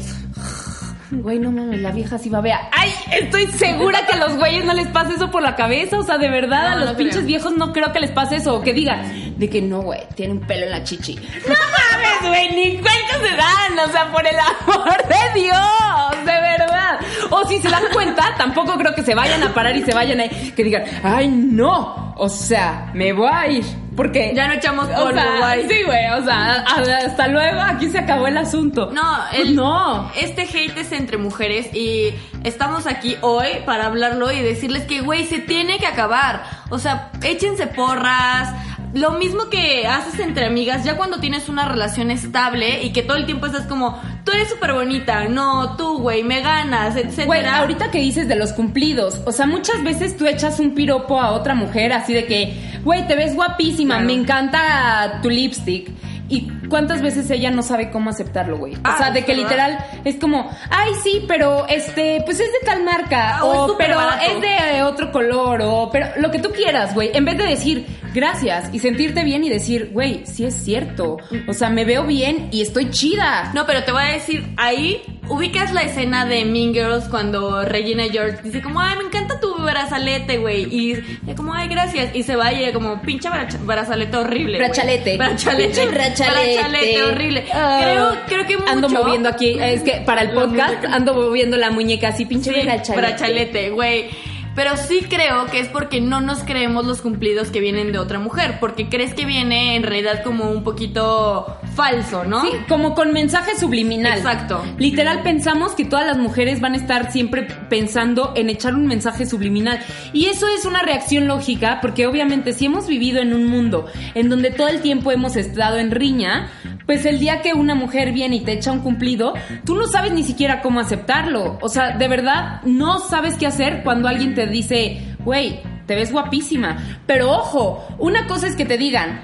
Güey, 1.11 1.39
no 1.39 1.51
mames, 1.51 1.81
la 1.81 1.91
vieja 1.91 2.19
sí 2.19 2.29
va 2.29 2.37
a 2.39 2.43
ver. 2.43 2.53
Ay, 2.71 2.91
estoy 3.19 3.47
segura 3.47 4.05
que 4.07 4.13
a 4.13 4.27
los 4.29 4.37
güeyes 4.37 4.67
no 4.67 4.75
les 4.75 4.89
pasa 4.89 5.15
eso 5.15 5.31
por 5.31 5.41
la 5.43 5.57
cabeza. 5.57 5.99
O 5.99 6.03
sea, 6.03 6.19
de 6.19 6.29
verdad, 6.29 6.73
No, 6.73 6.77
a 6.77 6.81
los 6.81 6.91
no 6.91 6.97
pinches 6.99 7.15
creo. 7.17 7.27
viejos 7.27 7.57
no 7.57 7.73
creo 7.73 7.91
que 7.95 8.01
les 8.01 8.11
pase 8.11 8.37
eso. 8.37 8.55
O 8.57 8.61
que 8.61 8.75
digan, 8.75 9.28
de 9.39 9.49
que 9.49 9.63
no, 9.63 9.81
güey, 9.83 10.01
tiene 10.15 10.35
un 10.35 10.41
pelo 10.41 10.67
en 10.67 10.73
la 10.73 10.85
chichi. 10.85 11.15
No 11.15 11.55
mames, 11.55 12.29
güey, 12.29 12.51
ni 12.55 12.73
cuenta 12.79 13.19
se 13.21 13.37
dan. 13.37 13.89
O 13.89 13.93
sea, 13.93 14.11
por 14.13 14.27
el 14.27 14.37
amor 14.37 14.97
de 15.09 15.41
Dios, 15.41 16.17
de 16.27 16.33
verdad. 16.41 16.99
O 17.31 17.47
si 17.47 17.59
se 17.61 17.69
dan 17.69 17.85
cuenta, 17.93 18.35
tampoco 18.37 18.77
creo 18.77 18.95
que 18.95 19.03
se 19.03 19.15
vayan 19.15 19.43
a 19.45 19.55
parar 19.55 19.77
y 19.77 19.83
se 19.85 19.95
vayan 19.95 20.21
ahí, 20.21 20.53
que 20.57 20.65
digan, 20.65 20.85
ay 21.03 21.29
no, 21.29 22.13
o 22.17 22.29
sea, 22.29 22.91
me 22.95 23.13
voy 23.13 23.31
a 23.33 23.47
ir. 23.49 23.65
Porque 23.97 24.33
Ya 24.33 24.47
no 24.47 24.53
echamos 24.55 24.87
o 24.89 24.95
polvo, 24.95 25.11
sea, 25.21 25.39
guay. 25.39 25.69
Sí, 25.69 25.83
güey, 25.85 26.07
o 26.11 26.25
sea, 26.25 26.63
a- 26.65 27.07
hasta 27.07 27.27
luego, 27.27 27.61
aquí 27.61 27.91
se 27.91 27.99
acabó 27.99 28.29
el 28.29 28.37
asunto. 28.39 28.91
No, 28.93 29.03
el, 29.33 29.57
no. 29.57 30.09
Este 30.15 30.43
hate 30.43 30.79
es 30.79 30.93
entre 30.93 31.19
mujeres 31.19 31.75
y 31.75 32.15
estamos 32.45 32.87
aquí 32.87 33.17
hoy 33.23 33.49
para 33.67 33.87
hablarlo 33.87 34.31
y 34.31 34.41
decirles 34.41 34.85
que, 34.85 35.01
güey, 35.01 35.27
se 35.27 35.41
tiene 35.41 35.79
que 35.79 35.87
acabar. 35.89 36.45
O 36.71 36.79
sea, 36.79 37.11
échense 37.23 37.67
porras. 37.67 38.53
Lo 38.95 39.13
mismo 39.13 39.49
que 39.51 39.87
haces 39.87 40.19
entre 40.21 40.47
amigas, 40.47 40.83
ya 40.85 40.97
cuando 40.97 41.21
tienes 41.21 41.49
una 41.49 41.69
relación 41.69 42.11
estable 42.11 42.83
y 42.83 42.91
que 42.93 43.03
todo 43.03 43.17
el 43.17 43.27
tiempo 43.27 43.47
estás 43.47 43.67
como, 43.67 44.01
tú 44.25 44.33
eres 44.33 44.49
súper 44.49 44.73
bonita, 44.73 45.25
no, 45.29 45.77
tú, 45.77 45.99
güey, 45.99 46.23
me 46.23 46.41
ganas, 46.41 46.97
etcétera. 46.97 47.27
Güey, 47.27 47.45
ahorita 47.47 47.91
que 47.91 47.99
dices 47.99 48.29
de 48.29 48.37
los 48.37 48.53
cumplidos, 48.55 49.21
o 49.27 49.33
sea, 49.33 49.47
muchas 49.47 49.83
veces 49.85 50.17
tú 50.17 50.27
echas 50.27 50.59
un 50.59 50.75
piropo 50.75 51.21
a 51.21 51.33
otra 51.33 51.55
mujer 51.55 51.93
así 51.93 52.15
de 52.15 52.25
que, 52.27 52.55
güey, 52.83 53.07
te 53.07 53.15
ves 53.15 53.35
guapísima, 53.35 53.95
Claro. 53.97 54.07
me 54.07 54.15
encanta 54.15 55.21
tu 55.23 55.31
lipstick. 55.31 55.91
¿Y 56.31 56.47
cuántas 56.69 57.01
veces 57.01 57.31
ella 57.31 57.51
no 57.51 57.63
sabe 57.63 57.91
cómo 57.91 58.11
aceptarlo, 58.11 58.59
güey? 58.59 58.75
O 58.75 58.79
Ah, 58.85 58.97
sea, 58.99 59.11
de 59.13 59.21
es 59.21 59.25
que 59.25 59.35
literal 59.35 59.79
es 60.05 60.17
como, 60.17 60.51
ay, 60.69 60.93
sí, 61.03 61.25
pero 61.27 61.67
este, 61.69 62.21
pues 62.27 62.39
es 62.39 62.53
de 62.53 62.67
tal 62.67 62.85
marca, 62.85 63.39
Ah, 63.39 63.45
o 63.45 63.71
es 63.71 63.73
pero 63.79 63.97
barato. 63.97 64.25
es 64.31 64.41
de 64.43 64.83
otro 64.83 65.11
color, 65.11 65.63
o 65.63 65.89
pero 65.91 66.09
lo 66.19 66.31
que 66.31 66.39
tú 66.39 66.51
quieras, 66.51 66.93
güey. 66.93 67.11
En 67.15 67.25
vez 67.25 67.39
de 67.39 67.45
decir 67.45 67.87
gracias 68.15 68.71
y 68.73 68.79
sentirte 68.79 69.25
bien 69.25 69.45
y 69.45 69.49
decir, 69.49 69.91
güey, 69.93 70.23
sí 70.27 70.45
es 70.45 70.55
cierto. 70.55 71.19
O 71.47 71.53
sea, 71.53 71.71
me 71.71 71.85
veo 71.85 72.05
bien 72.05 72.49
y 72.51 72.63
estoy 72.63 72.91
chida. 72.91 73.51
No, 73.55 73.67
pero 73.67 73.85
te 73.85 73.93
voy 73.93 74.03
a 74.03 74.13
decir, 74.13 74.47
ahí 74.57 75.03
ubicas 75.29 75.73
la 75.73 75.83
escena 75.83 76.25
de 76.25 76.45
Mean 76.47 76.73
Girls 76.73 77.05
cuando 77.09 77.63
Regina 77.63 78.05
George 78.11 78.39
dice 78.43 78.63
como, 78.63 78.81
ay, 78.81 78.97
me 78.99 79.05
encanta 79.05 79.39
tu 79.41 79.55
brazalete, 79.57 80.39
güey. 80.39 80.65
Y 80.75 80.93
ella 80.93 81.35
como, 81.37 81.53
ay, 81.55 81.69
gracias. 81.69 82.15
Y 82.15 82.23
se 82.23 82.35
va 82.37 82.53
y 82.53 82.63
ella 82.65 82.73
como, 82.73 83.01
pinche 83.03 83.29
brazalete 83.65 84.17
horrible. 84.17 84.57
güey". 84.59 84.69
Brachalete. 84.69 85.17
Brachalete. 85.17 85.65
Pinche 85.65 85.87
brachalete. 85.87 86.55
Brachalete 86.55 87.03
horrible. 87.03 87.45
Ah. 87.53 87.79
creo, 87.83 88.17
creo 88.27 88.47
que 88.47 88.57
mucho. 88.57 88.73
Ando 88.73 88.89
moviendo 88.89 89.29
aquí, 89.29 89.59
es 89.61 89.83
que 89.83 90.03
para 90.07 90.23
el 90.23 90.31
podcast 90.31 90.85
ando 90.87 91.15
moviendo 91.15 91.57
la 91.57 91.71
muñeca 91.71 92.09
así, 92.09 92.25
pinche 92.25 92.53
Sí, 92.53 92.61
brachalete. 92.63 92.97
brachalete, 93.07 93.71
güey. 93.71 94.07
Pero 94.55 94.77
sí 94.77 95.07
creo 95.09 95.47
que 95.47 95.61
es 95.61 95.69
porque 95.69 96.01
no 96.01 96.21
nos 96.21 96.43
creemos 96.43 96.85
los 96.87 97.01
cumplidos 97.01 97.49
que 97.49 97.61
vienen 97.61 97.93
de 97.93 97.99
otra 97.99 98.19
mujer. 98.19 98.59
Porque 98.61 98.89
crees 98.89 99.15
que 99.15 99.25
viene 99.25 99.77
en 99.77 99.83
realidad 99.83 100.23
como 100.25 100.51
un 100.51 100.65
poquito 100.65 101.59
falso, 101.75 102.25
¿no? 102.25 102.43
Sí, 102.43 102.51
como 102.69 102.95
con 102.95 103.13
mensaje 103.13 103.57
subliminal. 103.57 104.19
Exacto. 104.19 104.65
Literal 104.79 105.23
pensamos 105.23 105.73
que 105.73 105.85
todas 105.85 106.07
las 106.07 106.19
mujeres 106.19 106.61
van 106.61 106.75
a 106.75 106.77
estar 106.77 107.13
siempre 107.13 107.47
pensando 107.69 108.33
en 108.35 108.51
echar 108.51 108.75
un 108.75 108.87
mensaje 108.87 109.27
subliminal. 109.27 109.79
Y 110.13 110.27
eso 110.27 110.49
es 110.49 110.65
una 110.65 110.83
reacción 110.83 111.29
lógica 111.29 111.79
porque 111.81 112.07
obviamente 112.07 112.53
si 112.53 112.67
hemos 112.67 112.87
vivido 112.87 113.21
en 113.21 113.33
un 113.33 113.47
mundo 113.47 113.87
en 114.15 114.29
donde 114.29 114.51
todo 114.51 114.69
el 114.69 114.81
tiempo 114.81 115.13
hemos 115.13 115.37
estado 115.37 115.79
en 115.79 115.91
riña, 115.91 116.51
pues 116.89 117.05
el 117.05 117.19
día 117.19 117.43
que 117.43 117.53
una 117.53 117.75
mujer 117.75 118.13
viene 118.13 118.37
y 118.37 118.41
te 118.41 118.53
echa 118.53 118.73
un 118.73 118.81
cumplido, 118.81 119.35
tú 119.67 119.77
no 119.77 119.87
sabes 119.89 120.11
ni 120.11 120.23
siquiera 120.23 120.63
cómo 120.63 120.81
aceptarlo. 120.81 121.59
O 121.61 121.69
sea, 121.69 121.99
de 121.99 122.09
verdad 122.09 122.63
no 122.65 122.99
sabes 122.99 123.37
qué 123.37 123.47
hacer 123.47 123.83
cuando 123.85 124.09
alguien 124.09 124.35
te 124.35 124.47
dice, 124.47 125.03
güey, 125.23 125.61
te 125.85 125.95
ves 125.95 126.11
guapísima. 126.11 126.79
Pero 127.05 127.31
ojo, 127.31 127.87
una 127.99 128.27
cosa 128.27 128.47
es 128.47 128.57
que 128.57 128.65
te 128.65 128.79
digan, 128.79 129.21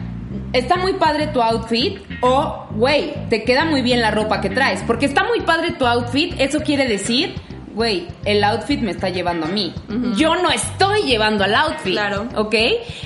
está 0.53 0.77
muy 0.77 0.93
padre 0.93 1.29
tu 1.29 1.41
outfit 1.41 2.01
o, 2.21 2.67
güey, 2.73 3.15
te 3.31 3.45
queda 3.45 3.65
muy 3.65 3.81
bien 3.81 4.03
la 4.03 4.11
ropa 4.11 4.43
que 4.43 4.51
traes. 4.51 4.83
Porque 4.83 5.07
está 5.07 5.25
muy 5.25 5.41
padre 5.41 5.71
tu 5.71 5.87
outfit, 5.87 6.35
eso 6.37 6.61
quiere 6.61 6.87
decir, 6.87 7.35
güey, 7.75 8.07
el 8.25 8.43
outfit 8.45 8.81
me 8.81 8.93
está 8.93 9.09
llevando 9.09 9.47
a 9.47 9.49
mí. 9.49 9.73
Yo 10.17 10.35
no 10.37 10.51
estoy 10.51 11.03
llevando 11.03 11.45
al 11.45 11.55
outfit. 11.55 11.93
Claro. 11.93 12.29
¿Ok? 12.37 12.55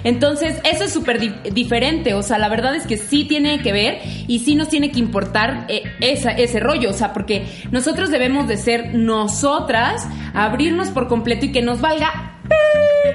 Entonces, 0.04 0.60
eso 0.64 0.84
es 0.84 0.92
súper 0.92 1.18
di- 1.18 1.34
diferente. 1.52 2.14
O 2.14 2.22
sea, 2.22 2.38
la 2.38 2.48
verdad 2.48 2.74
es 2.76 2.86
que 2.86 2.96
sí 2.96 3.24
tiene 3.24 3.60
que 3.62 3.72
ver 3.72 4.00
y 4.26 4.40
sí 4.40 4.54
nos 4.54 4.68
tiene 4.68 4.90
que 4.92 4.98
importar 4.98 5.64
eh, 5.68 5.82
esa- 6.00 6.32
ese 6.32 6.60
rollo. 6.60 6.90
O 6.90 6.92
sea, 6.92 7.12
porque 7.12 7.46
nosotros 7.70 8.10
debemos 8.10 8.46
de 8.46 8.56
ser 8.56 8.94
nosotras, 8.94 10.06
abrirnos 10.34 10.88
por 10.90 11.08
completo 11.08 11.46
y 11.46 11.52
que 11.52 11.62
nos 11.62 11.80
valga 11.80 12.38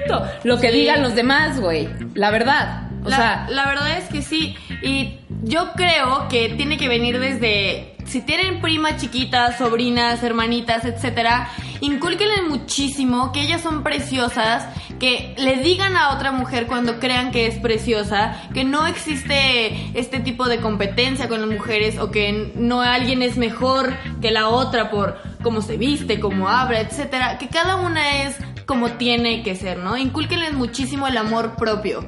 pito 0.04 0.22
lo 0.44 0.58
que 0.58 0.70
Sí. 0.70 0.78
digan 0.78 1.02
los 1.02 1.14
demás, 1.14 1.60
güey. 1.60 1.88
La 2.14 2.30
verdad. 2.30 2.88
O 3.04 3.08
la, 3.10 3.16
sea, 3.16 3.46
la 3.50 3.66
verdad 3.66 3.98
es 3.98 4.04
que 4.08 4.22
sí. 4.22 4.56
Y 4.82 5.18
yo 5.42 5.72
creo 5.76 6.26
que 6.28 6.48
tiene 6.56 6.76
que 6.78 6.88
venir 6.88 7.18
desde. 7.20 7.93
Si 8.04 8.20
tienen 8.20 8.60
primas 8.60 9.00
chiquitas, 9.00 9.58
sobrinas, 9.58 10.22
hermanitas, 10.22 10.84
etcétera, 10.84 11.48
incúlquenle 11.80 12.42
muchísimo 12.48 13.32
que 13.32 13.40
ellas 13.40 13.62
son 13.62 13.82
preciosas, 13.82 14.66
que 14.98 15.34
le 15.38 15.56
digan 15.56 15.96
a 15.96 16.14
otra 16.14 16.32
mujer 16.32 16.66
cuando 16.66 17.00
crean 17.00 17.30
que 17.30 17.46
es 17.46 17.56
preciosa, 17.56 18.40
que 18.52 18.64
no 18.64 18.86
existe 18.86 19.98
este 19.98 20.20
tipo 20.20 20.46
de 20.48 20.60
competencia 20.60 21.28
con 21.28 21.40
las 21.40 21.50
mujeres 21.50 21.98
o 21.98 22.10
que 22.10 22.52
no 22.54 22.82
alguien 22.82 23.22
es 23.22 23.36
mejor 23.36 23.94
que 24.20 24.30
la 24.30 24.48
otra 24.48 24.90
por 24.90 25.18
cómo 25.42 25.62
se 25.62 25.76
viste, 25.76 26.20
cómo 26.20 26.48
habla, 26.48 26.80
etcétera, 26.80 27.38
que 27.38 27.48
cada 27.48 27.76
una 27.76 28.22
es 28.22 28.36
como 28.66 28.92
tiene 28.92 29.42
que 29.42 29.54
ser, 29.54 29.78
¿no? 29.78 29.96
Incúlquenles 29.96 30.52
muchísimo 30.52 31.06
el 31.06 31.16
amor 31.16 31.56
propio. 31.56 32.04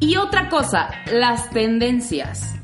Y 0.00 0.16
otra 0.16 0.48
cosa, 0.48 0.90
las 1.10 1.50
tendencias. 1.50 2.54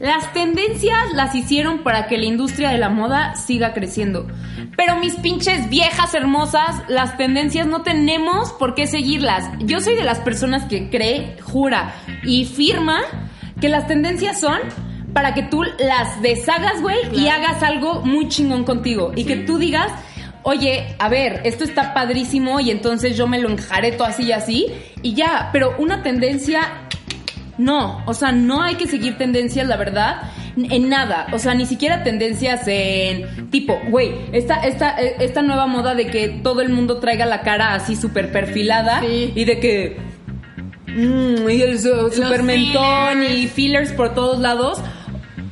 Las 0.00 0.32
tendencias 0.32 1.12
las 1.12 1.34
hicieron 1.34 1.82
para 1.82 2.06
que 2.06 2.16
la 2.16 2.24
industria 2.24 2.70
de 2.70 2.78
la 2.78 2.88
moda 2.88 3.36
siga 3.36 3.74
creciendo. 3.74 4.26
Pero 4.74 4.96
mis 4.96 5.14
pinches 5.16 5.68
viejas 5.68 6.14
hermosas, 6.14 6.82
las 6.88 7.18
tendencias 7.18 7.66
no 7.66 7.82
tenemos 7.82 8.50
por 8.52 8.74
qué 8.74 8.86
seguirlas. 8.86 9.44
Yo 9.58 9.80
soy 9.80 9.96
de 9.96 10.04
las 10.04 10.18
personas 10.20 10.64
que 10.64 10.88
cree, 10.88 11.36
jura 11.42 11.94
y 12.24 12.46
firma 12.46 13.00
que 13.60 13.68
las 13.68 13.86
tendencias 13.86 14.40
son 14.40 14.58
para 15.12 15.34
que 15.34 15.42
tú 15.42 15.64
las 15.64 16.22
deshagas, 16.22 16.80
güey, 16.80 16.96
y 17.12 17.28
hagas 17.28 17.62
algo 17.62 18.00
muy 18.00 18.28
chingón 18.28 18.64
contigo. 18.64 19.12
Y 19.14 19.24
que 19.24 19.36
tú 19.36 19.58
digas, 19.58 19.92
oye, 20.44 20.96
a 20.98 21.10
ver, 21.10 21.42
esto 21.44 21.64
está 21.64 21.92
padrísimo 21.92 22.58
y 22.60 22.70
entonces 22.70 23.18
yo 23.18 23.26
me 23.26 23.38
lo 23.38 23.50
enjareto 23.50 24.04
así 24.04 24.22
y 24.22 24.32
así 24.32 24.66
y 25.02 25.12
ya. 25.12 25.50
Pero 25.52 25.74
una 25.76 26.02
tendencia 26.02 26.86
no, 27.60 28.02
o 28.06 28.14
sea, 28.14 28.32
no 28.32 28.62
hay 28.62 28.76
que 28.76 28.86
seguir 28.86 29.18
tendencias, 29.18 29.66
la 29.68 29.76
verdad, 29.76 30.22
en 30.56 30.88
nada. 30.88 31.26
O 31.32 31.38
sea, 31.38 31.54
ni 31.54 31.66
siquiera 31.66 32.02
tendencias 32.02 32.62
en 32.66 33.50
tipo, 33.50 33.78
güey, 33.88 34.12
esta, 34.32 34.56
esta, 34.66 35.00
eh, 35.00 35.16
esta 35.20 35.42
nueva 35.42 35.66
moda 35.66 35.94
de 35.94 36.06
que 36.06 36.40
todo 36.42 36.62
el 36.62 36.70
mundo 36.70 36.98
traiga 36.98 37.26
la 37.26 37.42
cara 37.42 37.74
así 37.74 37.96
súper 37.96 38.32
perfilada 38.32 39.00
Sí. 39.00 39.32
y 39.34 39.44
de 39.44 39.60
que. 39.60 39.98
mm, 40.88 41.48
y 41.50 41.62
el 41.62 41.78
su- 41.78 42.10
super 42.12 42.42
mentón 42.42 43.22
y 43.22 43.46
fillers 43.46 43.92
por 43.92 44.14
todos 44.14 44.38
lados. 44.38 44.80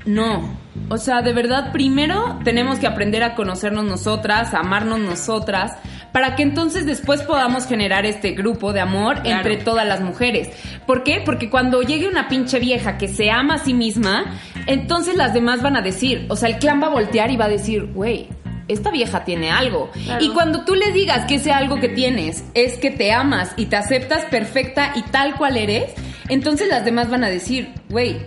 No. 0.07 0.57
O 0.91 0.97
sea, 0.97 1.21
de 1.21 1.35
verdad, 1.35 1.71
primero 1.73 2.39
tenemos 2.45 2.79
que 2.79 2.87
aprender 2.87 3.23
a 3.23 3.35
conocernos 3.35 3.85
nosotras, 3.85 4.55
a 4.55 4.61
amarnos 4.61 4.99
nosotras, 5.01 5.73
para 6.13 6.35
que 6.37 6.43
entonces 6.43 6.87
después 6.87 7.23
podamos 7.23 7.67
generar 7.67 8.07
este 8.07 8.33
grupo 8.33 8.73
de 8.73 8.81
amor 8.81 9.23
Claro. 9.23 9.37
entre 9.39 9.57
todas 9.59 9.87
las 9.87 10.01
mujeres. 10.01 10.49
¿Por 10.87 11.03
qué? 11.03 11.23
Porque 11.25 11.51
cuando 11.51 11.83
llegue 11.83 12.09
una 12.09 12.29
pinche 12.29 12.59
vieja 12.59 12.99
que 12.99 13.09
se 13.09 13.31
ama 13.31 13.55
a 13.55 13.59
sí 13.59 13.75
misma, 13.75 14.25
entonces 14.67 15.17
las 15.17 15.35
demás 15.35 15.63
van 15.63 15.77
a 15.77 15.83
decir, 15.83 16.27
o 16.29 16.37
sea, 16.37 16.49
el 16.49 16.59
clan 16.59 16.83
va 16.83 16.87
a 16.87 16.91
voltear 16.91 17.31
y 17.31 17.37
va 17.37 17.45
a 17.47 17.49
decir, 17.49 17.87
güey, 17.93 18.29
esta 18.69 18.91
vieja 18.91 19.25
tiene 19.25 19.51
algo. 19.51 19.91
Claro. 20.05 20.23
Y 20.25 20.29
cuando 20.31 20.65
tú 20.65 20.75
le 20.75 20.93
digas 20.93 21.25
que 21.27 21.37
ese 21.37 21.53
algo 21.53 21.77
que 21.81 21.89
tienes 21.89 22.45
es 22.55 22.77
que 22.77 22.91
te 22.91 23.13
amas 23.13 23.53
y 23.57 23.67
te 23.67 23.77
aceptas 23.77 24.25
perfecta 24.27 24.93
y 24.95 25.03
tal 25.03 25.37
cual 25.37 25.57
eres, 25.57 25.93
entonces 26.29 26.69
las 26.69 26.85
demás 26.85 27.09
van 27.09 27.25
a 27.25 27.31
decir, 27.31 27.73
güey, 27.89 28.19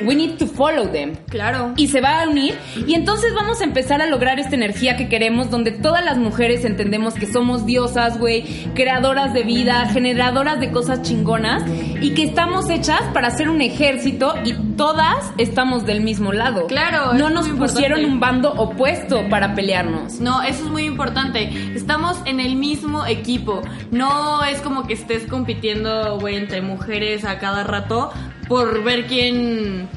we 0.00 0.14
need 0.14 0.36
to 0.38 0.46
follow 0.46 0.86
them 0.90 1.16
Claro. 1.28 1.72
y 1.76 1.88
se 1.88 2.00
va 2.00 2.22
a 2.22 2.28
unir 2.28 2.54
y 2.86 2.94
entonces 2.94 3.32
vamos 3.34 3.60
a 3.60 3.64
empezar 3.64 4.00
a 4.02 4.06
lograr 4.06 4.38
esta 4.38 4.54
energía 4.54 4.96
que 4.96 5.08
queremos 5.08 5.50
donde 5.50 5.70
todas 5.72 6.04
las 6.04 6.18
mujeres 6.18 6.64
entendemos 6.64 7.14
que 7.14 7.26
somos 7.26 7.66
diosas, 7.66 8.18
güey, 8.18 8.42
creadoras 8.74 9.32
de 9.32 9.42
vida, 9.42 9.86
generadoras 9.86 10.60
de 10.60 10.70
cosas 10.70 11.02
chingonas 11.02 11.62
y 12.00 12.10
que 12.14 12.24
estamos 12.24 12.68
hechas 12.70 13.00
para 13.14 13.30
ser 13.30 13.48
un 13.48 13.60
ejército 13.62 14.34
y 14.44 14.52
todas 14.76 15.32
estamos 15.38 15.86
del 15.86 16.00
mismo 16.02 16.32
lado. 16.32 16.66
Claro, 16.66 17.14
No 17.14 17.30
nos 17.30 17.48
pusieron 17.48 18.00
importante. 18.00 18.06
un 18.06 18.20
bando 18.20 18.52
opuesto 18.54 19.28
para 19.30 19.54
pelearnos. 19.54 20.20
No, 20.20 20.42
eso 20.42 20.64
es 20.64 20.70
muy 20.70 20.84
importante. 20.84 21.50
Estamos 21.74 22.16
en 22.26 22.40
el 22.40 22.56
mismo 22.56 23.06
equipo. 23.06 23.62
No 23.90 24.44
es 24.44 24.60
como 24.60 24.86
que 24.86 24.94
estés 24.94 25.24
compitiendo, 25.26 26.18
güey, 26.20 26.36
entre 26.36 26.60
mujeres 26.60 27.24
a 27.24 27.38
cada 27.38 27.64
rato 27.64 28.12
por 28.48 28.82
ver 28.84 29.06
quién 29.06 29.88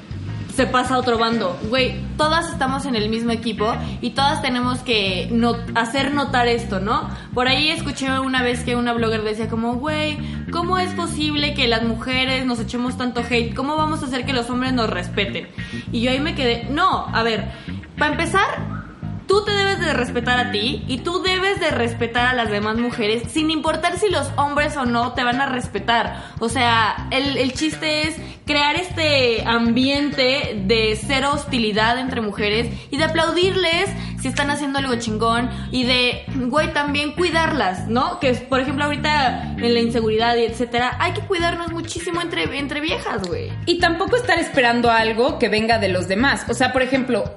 se 0.56 0.66
pasa 0.66 0.96
a 0.96 0.98
otro 0.98 1.18
bando. 1.18 1.58
Güey, 1.70 1.96
todas 2.18 2.50
estamos 2.52 2.86
en 2.86 2.96
el 2.96 3.08
mismo 3.08 3.32
equipo 3.32 3.74
y 4.02 4.10
todas 4.10 4.42
tenemos 4.42 4.80
que 4.80 5.30
no- 5.32 5.56
hacer 5.76 6.14
notar 6.14 6.50
esto, 6.50 6.82
¿no? 6.82 7.10
Por 7.34 7.48
ahí 7.48 7.70
escuché 7.70 8.20
una 8.20 8.44
vez 8.44 8.64
que 8.66 8.76
una 8.76 8.92
blogger 8.92 9.24
decía 9.24 9.48
como, 9.48 9.76
güey, 9.76 10.18
¿cómo 10.52 10.78
es 10.78 10.92
posible 10.96 11.54
que 11.54 11.68
las 11.70 11.84
mujeres 11.84 12.46
nos 12.46 12.60
echemos 12.60 12.98
tanto 12.98 13.22
hate? 13.22 13.54
¿Cómo 13.56 13.78
vamos 13.78 14.04
a 14.04 14.08
hacer 14.08 14.26
que 14.26 14.34
los 14.34 14.50
hombres 14.50 14.74
nos 14.74 14.90
respeten? 14.90 15.48
Y 15.94 16.02
yo 16.02 16.12
ahí 16.12 16.20
me 16.20 16.36
quedé, 16.36 16.68
no, 16.70 17.06
a 17.14 17.24
ver, 17.24 17.52
para 17.98 18.12
empezar, 18.12 18.79
tú 19.30 19.46
te 19.46 19.52
debes 19.52 19.80
de 19.80 19.94
respetar 19.94 20.40
a 20.40 20.52
ti 20.52 20.84
y 20.88 20.98
tú 20.98 21.22
debes 21.22 21.60
de 21.60 21.70
respetar 21.70 22.26
a 22.26 22.34
las 22.34 22.50
demás 22.50 22.78
mujeres 22.78 23.22
sin 23.32 23.52
importar 23.52 24.00
si 24.00 24.10
los 24.10 24.28
hombres 24.38 24.76
o 24.76 24.86
no 24.86 25.14
te 25.14 25.24
van 25.24 25.40
a 25.40 25.46
respetar. 25.46 26.34
O 26.40 26.50
sea, 26.50 27.08
el, 27.12 27.38
el 27.38 27.54
chiste 27.54 28.08
es 28.08 28.16
crear 28.48 28.76
este 28.76 29.44
ambiente 29.46 30.64
de 30.66 31.00
cero 31.00 31.30
hostilidad 31.36 32.00
entre 32.00 32.22
mujeres 32.22 32.74
y 32.90 32.98
de 32.98 33.04
aplaudirles 33.04 33.92
si 34.20 34.28
están 34.28 34.50
haciendo 34.50 34.80
algo 34.80 34.96
chingón 34.96 35.52
y 35.72 35.84
de, 35.84 36.24
güey, 36.48 36.74
también 36.74 37.14
cuidarlas, 37.14 37.88
¿no? 37.88 38.20
Que, 38.20 38.34
por 38.34 38.60
ejemplo, 38.60 38.86
ahorita 38.86 39.56
en 39.58 39.74
la 39.76 39.80
inseguridad 39.80 40.36
y 40.38 40.46
etcétera, 40.46 40.98
hay 41.00 41.14
que 41.14 41.22
cuidarnos 41.22 41.72
muchísimo 41.72 42.20
entre, 42.20 42.58
entre 42.58 42.82
viejas, 42.82 43.28
güey. 43.28 43.52
Y 43.68 43.78
tampoco 43.80 44.16
estar 44.16 44.40
esperando 44.40 44.90
algo 44.90 45.38
que 45.38 45.50
venga 45.50 45.78
de 45.78 45.90
los 45.90 46.08
demás. 46.08 46.48
O 46.50 46.56
sea, 46.56 46.74
por 46.74 46.82
ejemplo, 46.82 47.36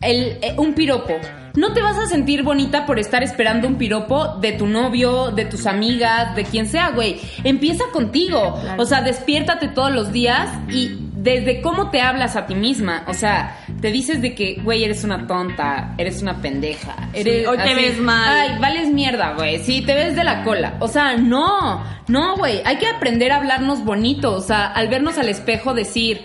el, 0.00 0.38
eh, 0.42 0.54
un 0.56 0.74
piropo. 0.74 1.14
No 1.54 1.72
te 1.72 1.82
vas 1.82 1.98
a 1.98 2.06
sentir 2.06 2.44
bonita 2.44 2.86
por 2.86 2.98
estar 2.98 3.22
esperando 3.24 3.66
un 3.66 3.76
piropo 3.76 4.36
de 4.36 4.52
tu 4.52 4.66
novio, 4.66 5.32
de 5.32 5.44
tus 5.44 5.66
amigas, 5.66 6.36
de 6.36 6.44
quien 6.44 6.66
sea, 6.66 6.90
güey. 6.90 7.20
Empieza 7.42 7.84
contigo. 7.92 8.58
Claro. 8.60 8.82
O 8.82 8.86
sea, 8.86 9.00
despiértate 9.02 9.68
todos 9.68 9.90
los 9.90 10.12
días 10.12 10.48
y 10.68 11.08
desde 11.16 11.60
cómo 11.60 11.90
te 11.90 12.00
hablas 12.00 12.36
a 12.36 12.46
ti 12.46 12.54
misma. 12.54 13.02
O 13.08 13.14
sea, 13.14 13.58
te 13.80 13.90
dices 13.90 14.22
de 14.22 14.34
que, 14.36 14.60
güey, 14.62 14.84
eres 14.84 15.02
una 15.02 15.26
tonta, 15.26 15.94
eres 15.98 16.22
una 16.22 16.40
pendeja. 16.40 17.08
Eres 17.12 17.48
hoy 17.48 17.58
te 17.58 17.74
ves 17.74 17.98
mal. 17.98 18.38
Ay, 18.38 18.58
vales 18.60 18.88
mierda, 18.90 19.34
güey. 19.34 19.58
Sí, 19.64 19.82
te 19.82 19.94
ves 19.94 20.14
de 20.14 20.22
la 20.22 20.44
cola. 20.44 20.76
O 20.78 20.86
sea, 20.86 21.16
no, 21.16 21.82
no, 22.06 22.36
güey. 22.36 22.62
Hay 22.64 22.76
que 22.76 22.86
aprender 22.86 23.32
a 23.32 23.38
hablarnos 23.38 23.84
bonito. 23.84 24.32
O 24.32 24.40
sea, 24.40 24.66
al 24.66 24.86
vernos 24.88 25.18
al 25.18 25.28
espejo 25.28 25.74
decir, 25.74 26.20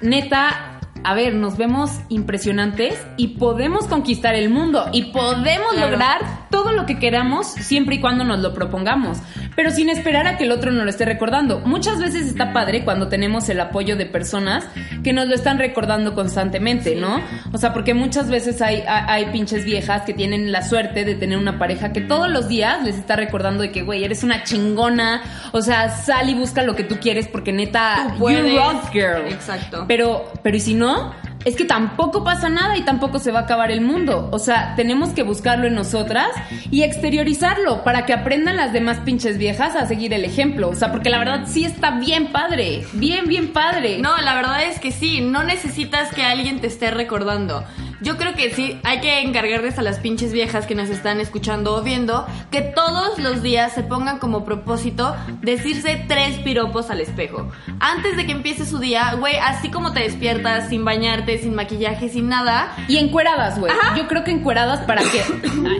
neta, 0.00 0.75
a 1.06 1.14
ver, 1.14 1.34
nos 1.36 1.56
vemos 1.56 1.92
impresionantes 2.08 3.00
y 3.16 3.28
podemos 3.38 3.86
conquistar 3.86 4.34
el 4.34 4.50
mundo 4.50 4.86
y 4.92 5.04
podemos 5.12 5.72
Claro. 5.72 5.90
lograr 5.92 6.48
todo 6.50 6.72
lo 6.72 6.84
que 6.84 6.98
queramos 6.98 7.46
siempre 7.46 7.94
y 7.94 8.00
cuando 8.00 8.24
nos 8.24 8.40
lo 8.40 8.52
propongamos, 8.52 9.18
pero 9.56 9.70
sin 9.70 9.88
esperar 9.88 10.26
a 10.26 10.36
que 10.36 10.44
el 10.44 10.52
otro 10.52 10.70
nos 10.70 10.84
lo 10.84 10.90
esté 10.90 11.04
recordando. 11.04 11.60
Muchas 11.60 11.98
veces 11.98 12.26
está 12.26 12.52
padre 12.52 12.84
cuando 12.84 13.08
tenemos 13.08 13.48
el 13.48 13.58
apoyo 13.58 13.96
de 13.96 14.06
personas 14.06 14.66
que 15.02 15.12
nos 15.12 15.26
lo 15.26 15.34
están 15.34 15.58
recordando 15.58 16.14
constantemente, 16.14 16.94
¿no? 16.94 17.20
O 17.52 17.58
sea, 17.58 17.72
porque 17.72 17.94
muchas 17.94 18.28
veces 18.30 18.60
hay, 18.62 18.84
hay, 18.86 19.24
hay 19.24 19.32
pinches 19.32 19.64
viejas 19.64 20.02
que 20.02 20.12
tienen 20.14 20.52
la 20.52 20.62
suerte 20.62 21.04
de 21.04 21.14
tener 21.14 21.38
una 21.38 21.58
pareja 21.58 21.92
que 21.92 22.02
todos 22.02 22.30
los 22.30 22.48
días 22.48 22.84
les 22.84 22.96
está 22.96 23.16
recordando 23.16 23.62
de 23.62 23.72
que, 23.72 23.82
güey, 23.82 24.04
eres 24.04 24.22
una 24.22 24.44
chingona, 24.44 25.22
o 25.52 25.62
sea, 25.62 25.88
sal 25.88 26.28
y 26.28 26.34
busca 26.34 26.62
lo 26.62 26.76
que 26.76 26.84
tú 26.84 26.96
quieres 27.00 27.26
porque 27.26 27.52
neta, 27.52 28.08
Tú 28.12 28.18
puedes. 28.18 28.52
you 28.52 28.58
rock, 28.58 28.92
girl. 28.92 29.26
Exacto. 29.32 29.84
Pero, 29.88 30.30
pero 30.42 30.56
¿y 30.56 30.60
si 30.60 30.74
no? 30.74 31.14
Es 31.46 31.54
que 31.54 31.64
tampoco 31.64 32.24
pasa 32.24 32.48
nada 32.48 32.76
y 32.76 32.82
tampoco 32.82 33.20
se 33.20 33.30
va 33.30 33.38
a 33.38 33.42
acabar 33.42 33.70
el 33.70 33.80
mundo. 33.80 34.28
O 34.32 34.40
sea, 34.40 34.74
tenemos 34.74 35.10
que 35.10 35.22
buscarlo 35.22 35.68
en 35.68 35.76
nosotras 35.76 36.26
y 36.72 36.82
exteriorizarlo 36.82 37.84
para 37.84 38.04
que 38.04 38.12
aprendan 38.12 38.56
las 38.56 38.72
demás 38.72 38.98
pinches 39.04 39.38
viejas 39.38 39.76
a 39.76 39.86
seguir 39.86 40.12
el 40.12 40.24
ejemplo. 40.24 40.68
O 40.68 40.74
sea, 40.74 40.90
porque 40.90 41.08
la 41.08 41.20
verdad 41.20 41.44
sí 41.46 41.64
está 41.64 42.00
bien 42.00 42.32
padre. 42.32 42.84
Bien, 42.94 43.28
bien 43.28 43.52
padre. 43.52 43.98
No, 43.98 44.18
la 44.18 44.34
verdad 44.34 44.64
es 44.64 44.80
que 44.80 44.90
sí, 44.90 45.20
no 45.20 45.44
necesitas 45.44 46.12
que 46.12 46.24
alguien 46.24 46.60
te 46.60 46.66
esté 46.66 46.90
recordando. 46.90 47.62
Yo 48.00 48.16
creo 48.16 48.34
que 48.34 48.50
sí, 48.52 48.78
hay 48.84 49.00
que 49.00 49.20
encargarles 49.20 49.78
a 49.78 49.82
las 49.82 49.98
pinches 49.98 50.32
viejas 50.32 50.66
que 50.66 50.74
nos 50.74 50.88
están 50.90 51.20
escuchando 51.20 51.74
o 51.76 51.82
viendo 51.82 52.26
que 52.50 52.60
todos 52.60 53.18
los 53.18 53.42
días 53.42 53.72
se 53.72 53.82
pongan 53.82 54.18
como 54.18 54.44
propósito 54.44 55.16
decirse 55.40 56.04
tres 56.06 56.38
piropos 56.38 56.90
al 56.90 57.00
espejo. 57.00 57.50
Antes 57.80 58.16
de 58.16 58.26
que 58.26 58.32
empiece 58.32 58.66
su 58.66 58.78
día, 58.78 59.14
güey, 59.18 59.36
así 59.36 59.70
como 59.70 59.92
te 59.92 60.00
despiertas 60.00 60.68
sin 60.68 60.84
bañarte, 60.84 61.38
sin 61.38 61.54
maquillaje, 61.54 62.08
sin 62.08 62.28
nada. 62.28 62.74
Y 62.88 62.98
encueradas, 62.98 63.58
güey. 63.58 63.72
Yo 63.96 64.06
creo 64.08 64.24
que 64.24 64.30
encueradas 64.30 64.80
para 64.80 65.02
que 65.02 65.22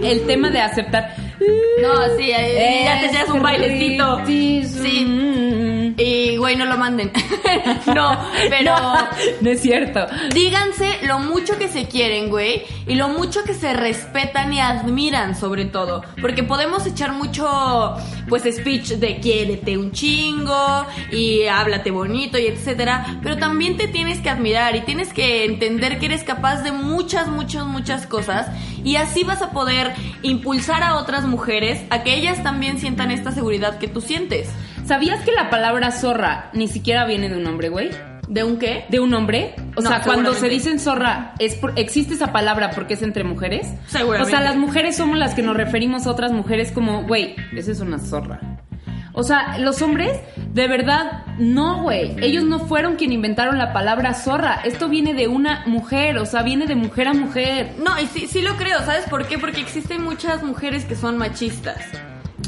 el 0.11 0.27
tema 0.27 0.51
de 0.51 0.61
aceptar. 0.61 1.15
No, 1.81 2.17
sí, 2.17 2.31
eh, 2.31 2.83
ya 2.85 3.01
te 3.01 3.17
das 3.17 3.29
un 3.29 3.43
bailecito. 3.43 4.25
Sí. 4.27 4.57
Y, 5.99 6.37
güey, 6.37 6.57
no 6.57 6.67
lo 6.67 6.77
manden. 6.77 7.11
no, 7.95 8.19
pero... 8.51 8.75
No 9.41 9.51
es 9.51 9.61
cierto. 9.61 10.07
Díganse 10.35 10.99
lo 11.07 11.19
mucho 11.19 11.59
que 11.59 11.69
se 11.69 11.87
quieren, 11.87 12.29
güey, 12.29 12.63
y 12.87 12.95
lo 12.95 13.09
mucho 13.09 13.45
que 13.45 13.55
se 13.55 13.73
respetan 13.75 14.53
y 14.53 14.61
admiran, 14.61 15.35
sobre 15.35 15.65
todo. 15.65 16.03
Porque 16.21 16.43
podemos 16.43 16.87
echar 16.87 17.13
mucho, 17.13 17.97
pues, 18.29 18.45
speech 18.45 18.93
de 18.93 19.19
quiérete 19.21 19.77
un 19.79 19.93
chingo 19.93 20.87
y 21.11 21.47
háblate 21.47 21.91
bonito 21.91 22.39
y 22.39 22.47
etcétera. 22.47 23.19
Pero 23.23 23.37
también 23.39 23.77
te 23.77 23.89
tienes 23.89 24.21
que 24.21 24.31
admirar 24.31 24.77
y 24.77 24.81
tienes 24.83 25.13
que 25.13 25.45
entender 25.45 25.99
que 25.99 26.07
eres 26.07 26.25
capaz 26.25 26.63
de 26.63 26.73
muchas, 26.73 27.29
muchas, 27.29 27.65
muchas 27.67 28.07
cosas. 28.07 28.49
Y 28.85 28.97
así 28.97 29.25
vas 29.25 29.43
a 29.43 29.51
poder 29.51 29.93
impulsar 30.23 30.83
a 30.83 30.97
otras 30.97 31.26
mujeres 31.27 31.83
a 31.91 32.03
que 32.03 32.15
ellas 32.15 32.43
también 32.43 32.79
sientan 32.79 33.11
esta 33.11 33.33
seguridad 33.33 33.79
que 33.79 33.89
tú 33.89 34.01
sientes. 34.01 34.49
¿Sabías 34.85 35.23
que 35.25 35.33
la 35.33 35.51
palabra 35.51 35.91
zorra 35.93 36.51
ni 36.53 36.69
siquiera 36.69 37.05
viene 37.07 37.29
de 37.29 37.37
un 37.37 37.47
hombre, 37.47 37.69
güey? 37.69 37.91
¿De 38.29 38.43
un 38.43 38.59
qué? 38.59 38.87
¿De 38.89 38.99
un 38.99 39.15
hombre? 39.15 39.55
O 39.77 39.81
No, 39.83 39.89
sea, 39.89 40.01
cuando 40.03 40.35
se 40.35 40.49
dicen 40.49 40.81
zorra, 40.81 41.35
¿es 41.39 41.55
por- 41.55 41.73
¿existe 41.79 42.15
esa 42.15 42.33
palabra 42.33 42.71
porque 42.71 42.95
es 42.95 43.03
entre 43.03 43.23
mujeres? 43.23 43.69
Seguramente. 43.87 44.27
O 44.35 44.37
sea, 44.37 44.45
las 44.45 44.57
mujeres 44.57 44.97
somos 44.97 45.17
las 45.17 45.35
que 45.35 45.43
nos 45.43 45.57
referimos 45.57 46.07
a 46.07 46.11
otras 46.11 46.33
mujeres 46.33 46.73
como, 46.73 47.05
güey, 47.05 47.37
esa 47.57 47.71
es 47.71 47.81
una 47.81 47.99
zorra. 48.01 48.41
O 49.19 49.23
sea, 49.23 49.57
los 49.57 49.81
hombres, 49.81 50.21
de 50.53 50.69
verdad, 50.69 51.25
no, 51.39 51.83
güey. 51.83 52.15
Ellos 52.23 52.45
no 52.45 52.59
fueron 52.59 52.97
quien 52.97 53.13
inventaron 53.13 53.57
la 53.57 53.73
palabra 53.73 54.13
zorra. 54.13 54.61
Esto 54.63 54.91
viene 54.91 55.15
de 55.15 55.27
una 55.27 55.65
mujer, 55.65 56.19
o 56.19 56.27
sea, 56.27 56.43
viene 56.43 56.67
de 56.67 56.75
mujer 56.75 57.09
a 57.09 57.15
mujer. 57.15 57.73
No, 57.83 57.99
y 57.99 58.07
sí, 58.09 58.27
sí 58.27 58.43
lo 58.43 58.57
creo, 58.57 58.79
¿sabes 58.81 59.09
por 59.09 59.27
qué? 59.27 59.39
Porque 59.39 59.63
existen 59.63 60.05
muchas 60.05 60.43
mujeres 60.43 60.85
que 60.85 60.97
son 60.97 61.17
machistas, 61.17 61.79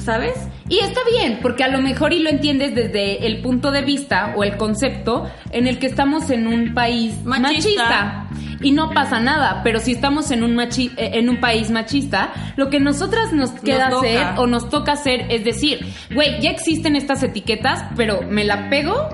¿sabes? 0.04 0.34
Y 0.68 0.80
está 0.80 1.00
bien, 1.10 1.38
porque 1.42 1.64
a 1.64 1.68
lo 1.68 1.80
mejor 1.80 2.12
y 2.12 2.18
lo 2.20 2.28
entiendes 2.30 2.74
desde 2.74 3.26
el 3.26 3.40
punto 3.40 3.70
de 3.70 3.82
vista 3.82 4.34
o 4.36 4.44
el 4.44 4.56
concepto 4.56 5.30
en 5.52 5.66
el 5.66 5.78
que 5.78 5.86
estamos 5.86 6.30
en 6.30 6.46
un 6.46 6.74
país 6.74 7.14
Machista. 7.24 7.84
machista. 7.84 8.28
Y 8.60 8.72
no 8.72 8.90
pasa 8.90 9.20
nada, 9.20 9.60
pero 9.62 9.78
si 9.80 9.92
estamos 9.92 10.30
en 10.32 10.42
un, 10.42 10.56
machi- 10.56 10.92
eh, 10.96 11.10
en 11.14 11.28
un 11.28 11.38
país 11.40 11.70
machista, 11.70 12.32
lo 12.56 12.70
que 12.70 12.80
nosotras 12.80 13.32
nos 13.32 13.50
queda 13.52 13.86
hacer 13.88 14.26
o 14.36 14.46
nos 14.48 14.68
toca 14.68 14.92
hacer 14.92 15.26
es 15.30 15.44
decir, 15.44 15.86
güey, 16.12 16.40
ya 16.40 16.50
existen 16.50 16.96
estas 16.96 17.22
etiquetas, 17.22 17.84
pero 17.96 18.20
me 18.28 18.44
la 18.44 18.68
pego 18.68 19.08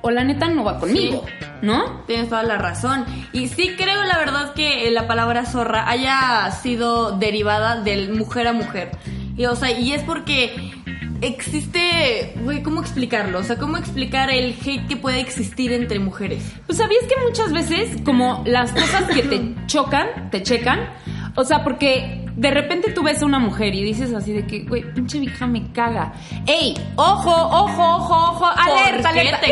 o 0.00 0.10
la 0.10 0.22
neta 0.22 0.48
no 0.48 0.62
va 0.64 0.78
conmigo, 0.78 1.24
¿no? 1.62 2.02
Tienes 2.06 2.28
toda 2.28 2.42
la 2.44 2.56
razón. 2.58 3.04
Y 3.32 3.48
sí 3.48 3.70
creo, 3.76 4.04
la 4.04 4.18
verdad, 4.18 4.52
que 4.54 4.90
la 4.90 5.06
palabra 5.08 5.44
zorra 5.46 5.88
haya 5.88 6.50
sido 6.52 7.12
derivada 7.18 7.80
del 7.80 8.12
mujer 8.12 8.46
a 8.48 8.52
mujer. 8.52 8.90
Y, 9.36 9.46
o 9.46 9.56
sea, 9.56 9.70
y 9.70 9.92
es 9.92 10.02
porque 10.02 10.72
existe, 11.20 12.34
güey, 12.42 12.62
¿cómo 12.62 12.80
explicarlo? 12.80 13.38
O 13.38 13.42
sea, 13.42 13.56
¿cómo 13.56 13.76
explicar 13.76 14.30
el 14.30 14.54
hate 14.64 14.86
que 14.86 14.96
puede 14.96 15.20
existir 15.20 15.72
entre 15.72 15.98
mujeres? 15.98 16.44
Pues 16.66 16.78
sabías 16.78 17.04
que 17.04 17.14
muchas 17.26 17.52
veces 17.52 18.00
como 18.04 18.42
las 18.46 18.72
cosas 18.72 19.04
que 19.12 19.22
te 19.22 19.54
chocan, 19.66 20.30
te 20.30 20.42
checan, 20.42 20.88
o 21.34 21.44
sea, 21.44 21.64
porque 21.64 22.24
de 22.36 22.50
repente 22.50 22.92
tú 22.92 23.02
ves 23.02 23.22
a 23.22 23.26
una 23.26 23.38
mujer 23.38 23.74
y 23.74 23.82
dices 23.82 24.12
así 24.12 24.32
de 24.32 24.46
que, 24.46 24.60
güey, 24.60 24.82
pinche 24.92 25.18
vieja 25.18 25.46
me 25.46 25.72
caga. 25.72 26.12
¡Ey! 26.46 26.74
¡Ojo, 26.96 27.30
ojo, 27.30 27.96
ojo, 27.96 28.14
ojo! 28.14 28.46
¡Alerta, 28.46 29.12
qué 29.12 29.20
alerta! 29.20 29.46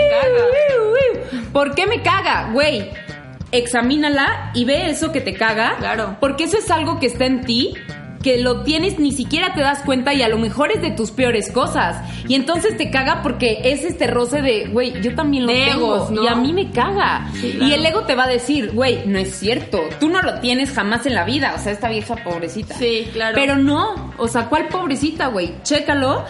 ¿Por 1.53 1.75
qué 1.75 1.87
me 1.87 2.03
caga? 2.03 2.51
Güey, 2.53 2.91
examínala 3.51 4.51
y 4.55 4.65
ve 4.65 4.91
eso 4.91 5.13
que 5.13 5.21
te 5.21 5.35
caga. 5.35 5.77
Claro. 5.79 6.17
Porque 6.21 6.45
eso 6.45 6.59
es 6.59 6.71
algo 6.71 7.01
que 7.01 7.07
está 7.07 7.27
en 7.27 7.45
ti 7.45 7.75
que 8.23 8.39
lo 8.39 8.63
tienes 8.63 8.99
ni 8.99 9.13
siquiera 9.13 9.55
te 9.55 9.61
das 9.61 9.81
cuenta 9.81 10.15
y 10.15 10.23
a 10.23 10.29
lo 10.29 10.39
mejor 10.39 10.71
es 10.73 10.81
de 10.81 10.91
tus 10.91 11.11
peores 11.11 11.51
cosas. 11.51 12.03
Y 12.29 12.35
entonces 12.35 12.77
te 12.77 12.91
caga 12.91 13.23
porque 13.23 13.61
es 13.65 13.85
este 13.85 14.07
roce 14.07 14.43
de, 14.43 14.67
güey, 14.67 15.01
yo 15.03 15.15
también 15.15 15.47
lo 15.47 15.53
tengo 15.53 16.09
y 16.23 16.27
a 16.27 16.35
mí 16.35 16.53
me 16.53 16.71
caga. 16.71 17.29
Sí, 17.35 17.53
claro. 17.53 17.67
Y 17.67 17.75
el 17.75 17.85
ego 17.85 18.01
te 18.03 18.15
va 18.15 18.25
a 18.25 18.29
decir, 18.29 18.73
güey, 18.73 19.07
no 19.07 19.19
es 19.19 19.35
cierto, 19.35 19.81
tú 20.01 20.09
no 20.09 20.23
lo 20.23 20.41
tienes 20.41 20.73
jamás 20.73 21.07
en 21.07 21.15
la 21.15 21.25
vida, 21.25 21.55
o 21.57 21.63
sea, 21.63 21.73
esta 21.73 21.89
vieja 21.89 22.17
pobrecita. 22.17 22.75
Sí, 22.77 23.09
claro. 23.13 23.35
Pero 23.35 23.57
no, 23.57 24.13
o 24.19 24.29
sea, 24.29 24.47
¿cuál 24.47 24.69
pobrecita, 24.69 25.29
güey? 25.29 25.55
Chécalo 25.63 26.25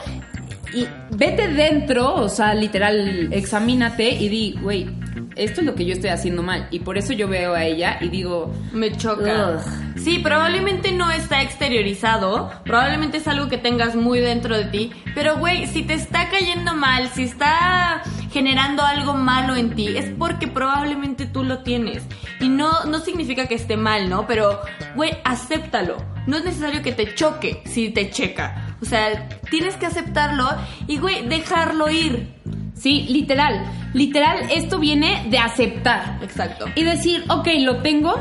y 0.74 0.86
vete 1.10 1.48
dentro, 1.48 2.14
o 2.14 2.28
sea, 2.28 2.54
literal, 2.54 3.32
examínate 3.32 4.08
y 4.08 4.28
di, 4.28 4.58
güey, 4.60 4.88
esto 5.36 5.60
es 5.60 5.66
lo 5.66 5.74
que 5.74 5.84
yo 5.84 5.94
estoy 5.94 6.10
haciendo 6.10 6.42
mal. 6.42 6.68
Y 6.70 6.80
por 6.80 6.98
eso 6.98 7.12
yo 7.12 7.28
veo 7.28 7.54
a 7.54 7.64
ella 7.64 7.98
y 8.00 8.08
digo, 8.08 8.52
Me 8.72 8.96
choca. 8.96 9.56
Ugh. 9.56 9.82
Sí, 9.96 10.18
probablemente 10.18 10.92
no 10.92 11.10
está 11.10 11.42
exteriorizado, 11.42 12.50
probablemente 12.64 13.18
es 13.18 13.28
algo 13.28 13.48
que 13.48 13.58
tengas 13.58 13.94
muy 13.94 14.20
dentro 14.20 14.56
de 14.56 14.64
ti, 14.64 14.92
pero 15.14 15.38
güey, 15.38 15.66
si 15.66 15.82
te 15.82 15.94
está 15.94 16.28
cayendo 16.28 16.74
mal, 16.74 17.08
si 17.10 17.24
está 17.24 18.02
generando 18.32 18.82
algo 18.82 19.14
malo 19.14 19.54
en 19.54 19.74
ti, 19.74 19.96
es 19.96 20.10
porque 20.18 20.48
probablemente 20.48 21.26
tú 21.26 21.44
lo 21.44 21.62
tienes. 21.62 22.02
Y 22.40 22.48
no, 22.48 22.84
no 22.86 22.98
significa 23.00 23.46
que 23.46 23.54
esté 23.54 23.76
mal, 23.76 24.08
¿no? 24.08 24.26
Pero, 24.26 24.60
güey, 24.96 25.12
acéptalo. 25.24 25.96
No 26.26 26.38
es 26.38 26.44
necesario 26.44 26.82
que 26.82 26.92
te 26.92 27.14
choque 27.14 27.62
si 27.66 27.90
te 27.90 28.10
checa. 28.10 28.76
O 28.80 28.84
sea, 28.84 29.28
tienes 29.52 29.76
que 29.76 29.86
aceptarlo 29.86 30.48
y, 30.88 30.98
güey, 30.98 31.28
dejarlo 31.28 31.88
ir. 31.88 32.26
sí, 32.74 33.06
literal, 33.10 33.62
literal, 33.94 34.38
esto 34.50 34.80
viene 34.80 35.26
de 35.30 35.38
aceptar. 35.38 36.18
Exacto. 36.22 36.64
Y 36.74 36.82
decir, 36.82 37.22
ok, 37.28 37.46
lo 37.60 37.76
tengo, 37.82 38.14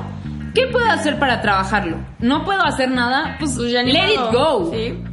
¿qué 0.53 0.67
puedo 0.67 0.85
hacer 0.91 1.17
para 1.17 1.41
trabajarlo? 1.41 1.97
No 2.19 2.45
puedo 2.45 2.61
hacer 2.61 2.91
nada, 2.91 3.37
pues, 3.39 3.55
Pues 3.57 3.71
ya 3.71 3.81
ni 3.81 3.91
let 3.93 4.15
modo. 4.15 4.27
it 4.29 4.33
go. 4.35 4.71
Sí. 4.71 5.03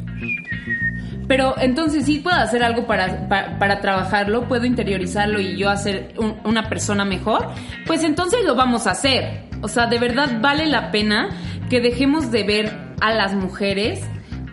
Pero 1.26 1.54
entonces 1.58 2.06
sí 2.06 2.20
puedo 2.20 2.36
hacer 2.38 2.62
algo 2.62 2.86
para, 2.86 3.28
pa- 3.28 3.58
para, 3.58 3.80
trabajarlo, 3.80 4.48
puedo 4.48 4.64
interiorizarlo 4.64 5.38
y 5.40 5.56
yo 5.58 5.68
hacer 5.68 6.14
un- 6.16 6.36
una 6.44 6.68
persona 6.70 7.04
mejor, 7.04 7.48
pues 7.86 8.02
entonces 8.02 8.40
lo 8.46 8.54
vamos 8.54 8.86
a 8.86 8.92
hacer. 8.92 9.42
O 9.60 9.68
sea, 9.68 9.86
de 9.86 9.98
verdad 9.98 10.38
vale 10.40 10.66
la 10.66 10.90
pena 10.90 11.28
que 11.68 11.80
dejemos 11.80 12.30
de 12.30 12.44
ver 12.44 12.78
a 13.00 13.12
las 13.12 13.34
mujeres 13.34 14.00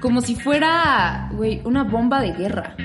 como 0.06 0.22
si 0.22 0.36
fuera, 0.36 1.30
güey, 1.32 1.62
una 1.66 1.84
bomba 1.84 2.22
de 2.22 2.32
guerra. 2.32 2.76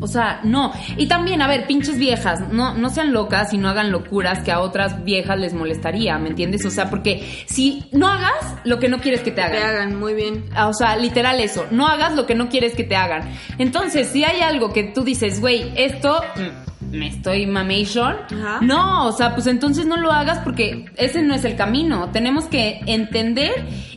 O 0.00 0.08
sea, 0.08 0.40
no. 0.42 0.72
Y 0.96 1.06
también, 1.06 1.40
a 1.42 1.46
ver, 1.46 1.68
pinches 1.68 1.96
viejas, 1.96 2.40
no, 2.50 2.74
no 2.74 2.90
sean 2.90 3.12
locas 3.12 3.54
y 3.54 3.58
no 3.58 3.68
hagan 3.68 3.92
locuras 3.92 4.40
que 4.40 4.50
a 4.50 4.58
otras 4.58 5.04
viejas 5.04 5.38
les 5.38 5.54
molestaría, 5.54 6.18
¿me 6.18 6.30
entiendes? 6.30 6.66
O 6.66 6.70
sea, 6.70 6.90
porque 6.90 7.44
si 7.46 7.88
no 7.92 8.08
hagas 8.08 8.56
lo 8.64 8.80
que 8.80 8.88
no 8.88 8.98
quieres 8.98 9.20
que 9.20 9.30
te 9.30 9.42
hagan. 9.42 9.60
Te 9.60 9.64
hagan 9.64 9.94
muy 9.96 10.14
bien. 10.14 10.44
Ah, 10.56 10.66
O 10.66 10.74
sea, 10.74 10.96
literal 10.96 11.38
eso. 11.38 11.66
No 11.70 11.86
hagas 11.86 12.16
lo 12.16 12.26
que 12.26 12.34
no 12.34 12.48
quieres 12.48 12.74
que 12.74 12.82
te 12.82 12.96
hagan. 12.96 13.30
Entonces, 13.58 14.08
si 14.08 14.24
hay 14.24 14.40
algo 14.40 14.72
que 14.72 14.82
tú 14.82 15.04
dices, 15.04 15.40
güey, 15.40 15.72
esto 15.76 16.20
mm, 16.34 16.75
me 16.96 17.08
estoy 17.08 17.46
mamation. 17.46 18.16
Ajá. 18.32 18.58
No, 18.62 19.06
o 19.06 19.12
sea, 19.12 19.34
pues 19.34 19.46
entonces 19.46 19.86
no 19.86 19.96
lo 19.96 20.12
hagas 20.12 20.38
porque 20.38 20.86
ese 20.96 21.22
no 21.22 21.34
es 21.34 21.44
el 21.44 21.56
camino. 21.56 22.10
Tenemos 22.10 22.44
que 22.46 22.80
entender 22.86 23.52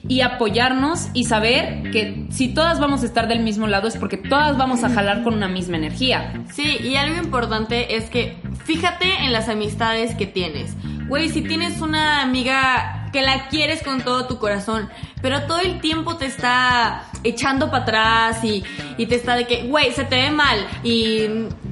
y 0.07 0.21
apoyarnos 0.21 1.07
y 1.13 1.25
saber 1.25 1.91
que 1.91 2.25
si 2.29 2.49
todas 2.49 2.79
vamos 2.79 3.03
a 3.03 3.05
estar 3.05 3.27
del 3.27 3.41
mismo 3.41 3.67
lado 3.67 3.87
es 3.87 3.97
porque 3.97 4.17
todas 4.17 4.57
vamos 4.57 4.83
a 4.83 4.89
jalar 4.89 5.23
con 5.23 5.33
una 5.33 5.47
misma 5.47 5.77
energía. 5.77 6.43
Sí, 6.51 6.77
y 6.83 6.95
algo 6.95 7.21
importante 7.21 7.95
es 7.95 8.09
que 8.09 8.37
fíjate 8.65 9.23
en 9.23 9.31
las 9.31 9.49
amistades 9.49 10.15
que 10.15 10.25
tienes. 10.25 10.75
Güey, 11.07 11.29
si 11.29 11.41
tienes 11.41 11.81
una 11.81 12.21
amiga 12.21 13.09
que 13.11 13.21
la 13.21 13.47
quieres 13.47 13.81
con 13.81 14.01
todo 14.01 14.27
tu 14.27 14.37
corazón, 14.37 14.89
pero 15.21 15.43
todo 15.43 15.59
el 15.59 15.79
tiempo 15.79 16.17
te 16.17 16.25
está 16.25 17.03
echando 17.23 17.69
para 17.69 17.83
atrás 17.83 18.43
y, 18.43 18.63
y 18.97 19.05
te 19.05 19.15
está 19.15 19.35
de 19.35 19.45
que, 19.45 19.63
güey, 19.63 19.91
se 19.91 20.05
te 20.05 20.15
ve 20.15 20.31
mal 20.31 20.59
y 20.83 21.27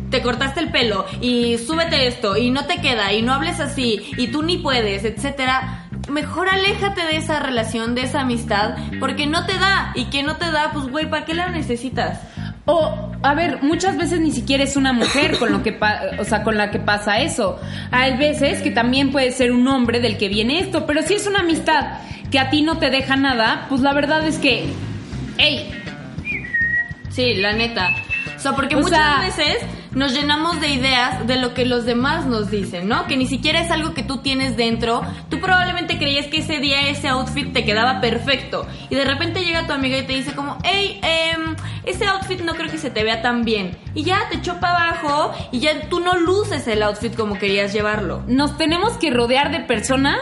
te 0.10 0.22
cortaste 0.22 0.60
el 0.60 0.72
pelo 0.72 1.06
y 1.22 1.58
súbete 1.58 2.08
esto 2.08 2.38
y 2.38 2.50
no 2.50 2.66
te 2.66 2.80
queda 2.82 3.14
y 3.14 3.22
no 3.22 3.34
hables 3.34 3.60
así 3.60 4.12
y 4.18 4.28
tú 4.28 4.44
ni 4.44 4.58
puedes, 4.58 5.04
etcétera. 5.04 5.84
Mejor 6.10 6.48
aléjate 6.48 7.02
de 7.02 7.18
esa 7.18 7.40
relación, 7.40 7.94
de 7.94 8.04
esa 8.04 8.22
amistad, 8.22 8.78
porque 9.00 9.28
no 9.28 9.46
te 9.46 9.58
da. 9.58 9.92
Y 9.94 10.06
que 10.06 10.24
no 10.24 10.38
te 10.38 10.50
da, 10.52 10.72
pues 10.72 10.88
güey, 10.88 11.10
¿para 11.10 11.26
qué 11.26 11.34
la 11.34 11.50
necesitas? 11.50 12.22
O, 12.64 13.12
a 13.24 13.34
ver, 13.34 13.62
muchas 13.62 13.98
veces 13.98 14.20
ni 14.22 14.32
siquiera 14.32 14.64
es 14.64 14.78
una 14.78 14.94
mujer 14.94 15.38
con 15.38 15.52
lo 15.52 15.64
que 15.64 15.78
o 16.20 16.24
sea, 16.24 16.44
con 16.44 16.58
la 16.58 16.72
que 16.72 16.80
pasa 16.80 17.20
eso. 17.20 17.60
Hay 17.92 18.18
veces 18.18 18.62
que 18.62 18.72
también 18.72 19.12
puede 19.12 19.32
ser 19.32 19.52
un 19.52 19.68
hombre 19.68 20.00
del 20.00 20.18
que 20.18 20.30
viene 20.30 20.60
esto, 20.60 20.86
pero 20.86 21.02
si 21.02 21.16
es 21.16 21.28
una 21.28 21.40
amistad 21.40 22.00
que 22.32 22.40
a 22.40 22.50
ti 22.50 22.62
no 22.62 22.78
te 22.78 22.90
deja 22.90 23.16
nada, 23.16 23.66
pues 23.70 23.82
la 23.82 23.94
verdad 23.94 24.26
es 24.28 24.38
que, 24.38 24.68
hey, 25.38 25.72
Sí, 27.10 27.34
la 27.34 27.54
neta. 27.54 27.90
O 28.36 28.40
sea, 28.40 28.52
porque 28.54 28.76
O 28.76 28.80
muchas 28.82 29.00
sea- 29.00 29.20
veces 29.22 29.58
nos 29.94 30.14
llenamos 30.14 30.62
de 30.62 30.70
ideas 30.70 31.26
de 31.26 31.38
lo 31.38 31.56
que 31.56 31.66
los 31.66 31.84
demás 31.86 32.28
nos 32.28 32.52
dicen, 32.52 32.88
¿no? 32.88 33.08
Que 33.08 33.18
ni 33.18 33.26
siquiera 33.26 33.60
es 33.60 33.72
algo 33.72 33.96
que 33.96 34.04
tú 34.04 34.18
tienes 34.20 34.56
dentro. 34.56 35.02
Tú 35.28 35.40
probablemente 35.40 35.98
creías 35.98 36.28
que 36.28 36.38
ese 36.40 36.60
día 36.60 36.88
ese 36.90 37.08
outfit 37.08 37.52
te 37.54 37.66
quedaba 37.66 38.02
perfecto. 38.02 38.68
Y 38.92 38.96
de 38.96 39.04
repente 39.06 39.44
llega 39.44 39.66
tu 39.66 39.74
amiga 39.74 39.98
y 39.98 40.04
te 40.04 40.14
dice 40.14 40.36
como, 40.36 40.60
hey, 40.64 41.00
em, 41.02 41.56
ese 41.86 42.06
outfit 42.06 42.42
no 42.42 42.54
creo 42.54 42.70
que 42.70 42.78
se 42.78 42.92
te 42.92 43.04
vea 43.04 43.24
tan 43.24 43.44
bien. 43.44 43.76
Y 43.96 44.04
ya 44.04 44.30
te 44.30 44.38
echó 44.38 44.60
para 44.60 44.90
abajo 44.90 45.34
y 45.52 45.58
ya 45.60 45.90
tú 45.90 46.00
no 46.00 46.14
luces 46.18 46.68
el 46.68 46.84
outfit 46.84 47.16
como 47.16 47.40
querías 47.40 47.74
llevarlo. 47.74 48.22
nos 48.28 48.56
tenemos 48.60 48.94
que 49.00 49.10
rodear 49.10 49.52
de 49.52 49.62
personas 49.62 50.20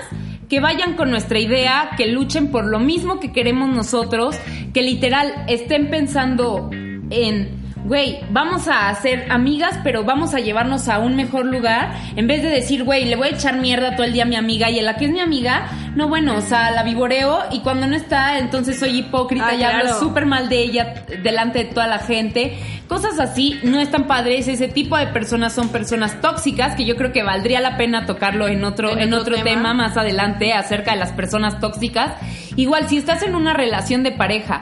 que 0.49 0.59
vayan 0.59 0.93
con 0.93 1.09
nuestra 1.09 1.39
idea, 1.39 1.91
que 1.97 2.07
luchen 2.07 2.51
por 2.51 2.65
lo 2.65 2.79
mismo 2.79 3.19
que 3.19 3.31
queremos 3.31 3.69
nosotros, 3.69 4.35
que 4.73 4.81
literal 4.81 5.45
estén 5.47 5.89
pensando 5.89 6.69
en, 7.09 7.65
güey, 7.85 8.19
vamos 8.31 8.67
a 8.67 8.93
ser 8.95 9.31
amigas, 9.31 9.79
pero 9.83 10.03
vamos 10.03 10.33
a 10.33 10.39
llevarnos 10.39 10.87
a 10.87 10.99
un 10.99 11.15
mejor 11.15 11.45
lugar, 11.45 11.93
en 12.15 12.27
vez 12.27 12.43
de 12.43 12.49
decir, 12.49 12.83
güey, 12.83 13.05
le 13.05 13.15
voy 13.15 13.29
a 13.29 13.31
echar 13.31 13.57
mierda 13.57 13.95
todo 13.95 14.05
el 14.05 14.13
día 14.13 14.23
a 14.23 14.27
mi 14.27 14.35
amiga 14.35 14.69
y 14.69 14.79
en 14.79 14.85
la 14.85 14.97
que 14.97 15.05
es 15.05 15.11
mi 15.11 15.19
amiga, 15.19 15.67
no, 15.95 16.07
bueno, 16.09 16.35
o 16.37 16.41
sea, 16.41 16.71
la 16.71 16.83
vivoreo 16.83 17.39
y 17.51 17.59
cuando 17.61 17.87
no 17.87 17.95
está, 17.95 18.37
entonces 18.37 18.79
soy 18.79 18.99
hipócrita 18.99 19.49
Ah, 19.49 19.55
y 19.55 19.63
hablo 19.63 19.99
súper 19.99 20.25
mal 20.25 20.49
de 20.49 20.59
ella 20.59 21.05
delante 21.23 21.59
de 21.59 21.65
toda 21.65 21.87
la 21.87 21.99
gente. 21.99 22.57
Cosas 22.87 23.19
así 23.19 23.59
no 23.63 23.79
están 23.79 24.05
padres. 24.05 24.47
Ese 24.47 24.67
tipo 24.67 24.95
de 24.97 25.07
personas 25.07 25.53
son 25.53 25.69
personas 25.69 26.21
tóxicas 26.21 26.75
que 26.75 26.85
yo 26.85 26.95
creo 26.95 27.11
que 27.11 27.23
valdría 27.23 27.59
la 27.59 27.77
pena 27.77 28.05
tocarlo 28.05 28.47
en 28.47 28.63
otro, 28.63 28.91
En 28.91 28.99
en 28.99 29.13
otro 29.13 29.35
tema. 29.35 29.43
tema 29.49 29.73
más 29.73 29.97
adelante 29.97 30.53
acerca 30.53 30.91
de 30.91 30.97
las 30.97 31.11
personas 31.11 31.59
tóxicas. 31.59 32.13
Igual, 32.55 32.87
si 32.87 32.97
estás 32.97 33.23
en 33.23 33.35
una 33.35 33.53
relación 33.53 34.03
de 34.03 34.11
pareja 34.11 34.61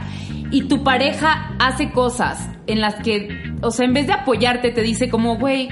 y 0.51 0.63
tu 0.69 0.83
pareja 0.83 1.51
hace 1.59 1.91
cosas 1.91 2.47
en 2.67 2.79
las 2.79 2.95
que, 2.95 3.53
o 3.61 3.71
sea, 3.71 3.85
en 3.85 3.93
vez 3.93 4.07
de 4.07 4.13
apoyarte, 4.13 4.71
te 4.71 4.81
dice 4.81 5.09
como, 5.09 5.37
güey, 5.37 5.67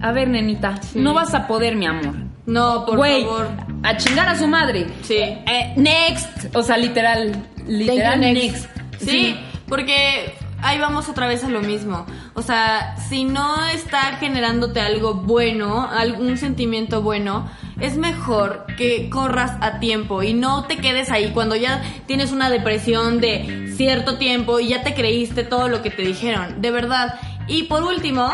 a 0.00 0.10
ver, 0.10 0.28
nenita, 0.28 0.80
no 0.94 1.14
vas 1.14 1.34
a 1.34 1.46
poder, 1.46 1.76
mi 1.76 1.86
amor. 1.86 2.14
No, 2.46 2.84
por 2.84 2.98
favor. 2.98 3.48
a 3.84 3.96
chingar 3.96 4.28
a 4.28 4.36
su 4.36 4.48
madre. 4.48 4.86
Sí. 5.02 5.14
Eh, 5.18 5.72
next. 5.76 6.54
O 6.56 6.62
sea, 6.64 6.76
literal, 6.76 7.30
literal, 7.68 8.18
next. 8.20 8.42
next. 8.42 8.68
Sí, 8.98 9.36
porque 9.68 10.34
ahí 10.62 10.78
vamos 10.78 11.08
otra 11.08 11.26
vez 11.26 11.44
a 11.44 11.48
lo 11.48 11.60
mismo. 11.60 12.06
O 12.34 12.42
sea, 12.42 12.96
si 12.96 13.24
no 13.24 13.64
está 13.66 14.16
generándote 14.18 14.80
algo 14.80 15.14
bueno, 15.14 15.88
algún 15.90 16.36
sentimiento 16.38 17.02
bueno, 17.02 17.48
es 17.80 17.96
mejor 17.96 18.64
que 18.76 19.10
corras 19.10 19.52
a 19.60 19.80
tiempo 19.80 20.22
y 20.22 20.34
no 20.34 20.64
te 20.64 20.76
quedes 20.78 21.10
ahí 21.10 21.30
cuando 21.32 21.56
ya 21.56 21.82
tienes 22.06 22.32
una 22.32 22.48
depresión 22.50 23.20
de 23.20 23.72
cierto 23.76 24.18
tiempo 24.18 24.60
y 24.60 24.68
ya 24.68 24.82
te 24.82 24.94
creíste 24.94 25.42
todo 25.44 25.68
lo 25.68 25.82
que 25.82 25.90
te 25.90 26.02
dijeron. 26.02 26.60
De 26.62 26.70
verdad. 26.70 27.14
Y 27.48 27.64
por 27.64 27.82
último, 27.82 28.30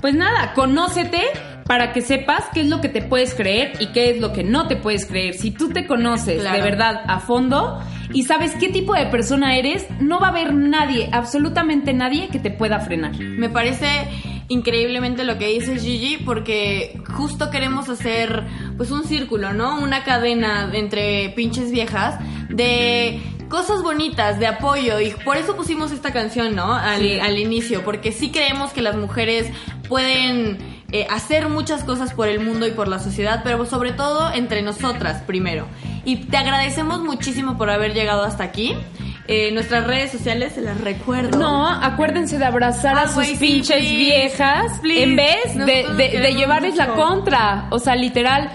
Pues 0.00 0.14
nada, 0.16 0.52
conócete 0.54 1.22
para 1.64 1.92
que 1.92 2.00
sepas 2.00 2.46
qué 2.52 2.62
es 2.62 2.66
lo 2.66 2.80
que 2.80 2.88
te 2.88 3.02
puedes 3.02 3.34
creer 3.34 3.74
y 3.78 3.92
qué 3.92 4.10
es 4.10 4.20
lo 4.20 4.32
que 4.32 4.42
no 4.42 4.66
te 4.66 4.74
puedes 4.74 5.06
creer. 5.06 5.34
Si 5.34 5.52
tú 5.52 5.68
te 5.70 5.86
conoces 5.86 6.40
Claro. 6.40 6.56
de 6.56 6.62
verdad 6.70 7.02
a 7.06 7.20
fondo 7.20 7.78
y 8.12 8.24
sabes 8.24 8.52
qué 8.58 8.68
tipo 8.68 8.94
de 8.94 9.06
persona 9.06 9.56
eres, 9.56 9.86
no 10.00 10.20
va 10.20 10.28
a 10.28 10.30
haber 10.30 10.54
nadie, 10.54 11.08
absolutamente 11.12 11.92
nadie 11.92 12.28
que 12.28 12.38
te 12.38 12.50
pueda 12.50 12.80
frenar. 12.80 13.18
Me 13.18 13.48
parece 13.48 13.86
increíblemente 14.48 15.24
lo 15.24 15.38
que 15.38 15.46
dice 15.48 15.78
Gigi 15.78 16.18
porque 16.18 17.00
justo 17.16 17.50
queremos 17.50 17.88
hacer 17.88 18.44
pues 18.76 18.90
un 18.90 19.04
círculo, 19.04 19.52
¿no? 19.52 19.80
Una 19.80 20.04
cadena 20.04 20.70
entre 20.72 21.30
pinches 21.30 21.70
viejas 21.70 22.18
de 22.50 23.20
cosas 23.48 23.82
bonitas, 23.82 24.38
de 24.38 24.46
apoyo 24.46 24.98
y 25.00 25.10
por 25.24 25.36
eso 25.36 25.56
pusimos 25.56 25.92
esta 25.92 26.12
canción, 26.12 26.54
¿no? 26.56 26.74
Al, 26.74 27.00
Sí. 27.00 27.20
al 27.20 27.38
inicio, 27.38 27.82
porque 27.84 28.12
sí 28.12 28.30
creemos 28.30 28.72
que 28.72 28.82
las 28.82 28.96
mujeres 28.96 29.50
pueden 29.88 30.58
eh, 30.90 31.06
hacer 31.10 31.48
muchas 31.48 31.84
cosas 31.84 32.12
por 32.12 32.28
el 32.28 32.40
mundo 32.40 32.66
y 32.66 32.70
por 32.72 32.88
la 32.88 32.98
sociedad, 32.98 33.40
pero 33.44 33.64
sobre 33.66 33.92
todo 33.92 34.32
entre 34.34 34.62
nosotras 34.62 35.22
primero. 35.22 35.66
Y 36.04 36.16
te 36.16 36.36
agradecemos 36.36 37.00
muchísimo 37.00 37.56
por 37.56 37.70
haber 37.70 37.94
llegado 37.94 38.24
hasta 38.24 38.44
aquí. 38.44 38.74
Eh, 39.28 39.52
nuestras 39.52 39.86
redes 39.86 40.10
sociales 40.10 40.52
se 40.54 40.60
las 40.62 40.80
recuerdo. 40.80 41.38
No, 41.38 41.68
acuérdense 41.68 42.38
de 42.38 42.44
abrazar 42.44 42.96
Ah, 42.98 43.02
a 43.02 43.06
sus 43.06 43.14
güey, 43.14 43.36
sí, 43.36 43.36
pinches 43.36 43.76
please, 43.78 43.96
viejas 43.96 44.78
please. 44.80 45.02
en 45.04 45.16
vez 45.16 45.54
de, 45.56 46.34
llevarles 46.34 46.76
la 46.76 46.88
contra. 46.88 47.68
O 47.70 47.78
sea, 47.78 47.94
literal, 47.94 48.50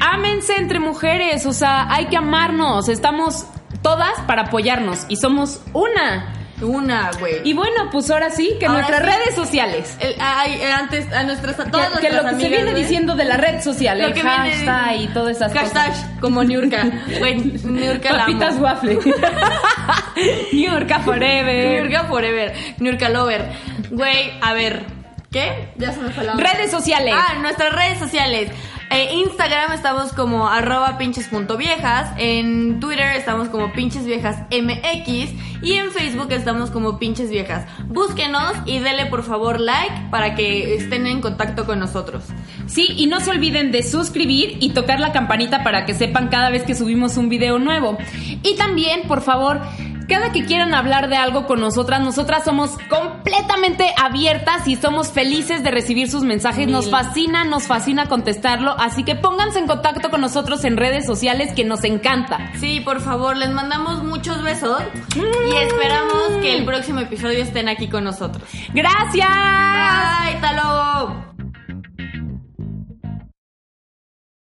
ámense 0.00 0.56
entre 0.56 0.78
mujeres. 0.80 1.44
O 1.46 1.52
sea, 1.52 1.92
hay 1.92 2.06
que 2.06 2.16
amarnos. 2.16 2.88
Estamos 2.88 3.46
todas 3.82 4.18
para 4.26 4.42
apoyarnos 4.42 5.04
y 5.08 5.16
somos 5.16 5.60
una. 5.74 6.34
Una, 6.62 7.10
güey. 7.18 7.36
Y 7.44 7.52
bueno, 7.54 7.88
pues 7.90 8.10
ahora 8.10 8.30
sí, 8.30 8.56
que 8.60 8.66
Ahora 8.66 8.80
nuestras 8.82 9.00
sí. 9.00 9.06
redes 9.18 9.34
sociales. 9.34 9.96
El- 10.00 10.16
ay, 10.20 10.60
antes 10.62 11.12
a 11.12 11.22
nuestras 11.22 11.58
a 11.60 11.64
Que, 11.64 11.70
todas 11.70 11.86
que 12.00 12.08
lo 12.08 12.22
nuestras 12.22 12.34
que 12.34 12.40
se 12.40 12.46
amigas, 12.46 12.50
viene 12.50 12.70
güey. 12.72 12.82
diciendo 12.82 13.14
de 13.16 13.24
la 13.24 13.36
red 13.36 13.62
social, 13.62 13.98
Lo 13.98 14.06
el 14.08 14.12
que 14.14 14.22
viene- 14.22 14.36
hashtag 14.36 15.00
y 15.00 15.06
todas 15.08 15.36
esas 15.36 15.52
hashtag 15.52 15.88
cosas. 15.88 16.06
como 16.20 16.44
Niurka 16.44 16.84
güey 17.18 17.36
Niurka 17.36 18.12
la 18.12 18.24
amo. 18.24 18.38
Papitas 18.38 18.60
waffle. 18.60 18.98
Niurka 20.52 21.00
forever. 21.00 21.82
Niurka 21.82 22.04
forever 22.04 22.54
Niurka 22.78 23.08
lover 23.08 23.48
güey 23.90 24.32
a 24.40 24.52
ver 24.54 24.82
¿qué? 25.30 25.68
ya 25.76 25.92
se 25.92 26.00
me 26.00 26.10
fue 26.10 26.24
la. 26.24 26.34
Redes 26.34 26.70
sociales. 26.70 27.14
ah 27.16 27.34
nuestras 27.40 27.72
redes 27.74 27.98
sociales 27.98 28.50
Eh, 28.92 29.14
Instagram 29.14 29.72
estamos 29.72 30.12
como 30.12 30.48
arroba 30.48 30.98
pinches.viejas, 30.98 32.12
en 32.18 32.80
Twitter 32.80 33.14
estamos 33.14 33.48
como 33.48 33.72
pinches 33.72 34.04
viejas 34.04 34.42
MX 34.50 35.62
y 35.62 35.74
en 35.74 35.92
Facebook 35.92 36.32
estamos 36.32 36.72
como 36.72 36.98
pinches 36.98 37.30
viejas. 37.30 37.66
Búsquenos 37.86 38.52
y 38.66 38.80
denle 38.80 39.06
por 39.06 39.22
favor 39.22 39.60
like 39.60 40.08
para 40.10 40.34
que 40.34 40.74
estén 40.74 41.06
en 41.06 41.20
contacto 41.20 41.66
con 41.66 41.78
nosotros. 41.78 42.24
Sí, 42.66 42.88
y 42.96 43.06
no 43.06 43.20
se 43.20 43.30
olviden 43.30 43.70
de 43.70 43.84
suscribir 43.84 44.56
y 44.58 44.70
tocar 44.70 44.98
la 44.98 45.12
campanita 45.12 45.62
para 45.62 45.86
que 45.86 45.94
sepan 45.94 46.26
cada 46.26 46.50
vez 46.50 46.64
que 46.64 46.74
subimos 46.74 47.16
un 47.16 47.28
video 47.28 47.60
nuevo. 47.60 47.96
Y 48.42 48.56
también, 48.56 49.02
por 49.06 49.22
favor, 49.22 49.60
Cada 50.10 50.32
que 50.32 50.44
quieran 50.44 50.74
hablar 50.74 51.08
de 51.08 51.14
algo 51.14 51.46
con 51.46 51.60
nosotras, 51.60 52.00
nosotras 52.00 52.44
somos 52.44 52.76
completamente 52.88 53.94
abiertas 53.96 54.66
y 54.66 54.74
somos 54.74 55.12
felices 55.12 55.62
de 55.62 55.70
recibir 55.70 56.10
sus 56.10 56.24
mensajes. 56.24 56.66
Nos 56.66 56.90
fascina, 56.90 57.44
nos 57.44 57.68
fascina 57.68 58.06
contestarlo. 58.06 58.74
Así 58.76 59.04
que 59.04 59.14
pónganse 59.14 59.60
en 59.60 59.68
contacto 59.68 60.10
con 60.10 60.20
nosotros 60.20 60.64
en 60.64 60.76
redes 60.76 61.06
sociales 61.06 61.52
que 61.54 61.64
nos 61.64 61.84
encanta. 61.84 62.50
Sí, 62.58 62.80
por 62.80 63.00
favor, 63.00 63.36
les 63.36 63.50
mandamos 63.50 64.02
muchos 64.02 64.42
besos 64.42 64.82
y 65.14 65.56
esperamos 65.56 66.42
que 66.42 66.56
el 66.56 66.64
próximo 66.64 66.98
episodio 66.98 67.44
estén 67.44 67.68
aquí 67.68 67.88
con 67.88 68.02
nosotros. 68.02 68.42
Gracias. 68.74 69.28
Bye, 69.28 70.34
hasta 70.34 70.52
luego. 70.54 71.29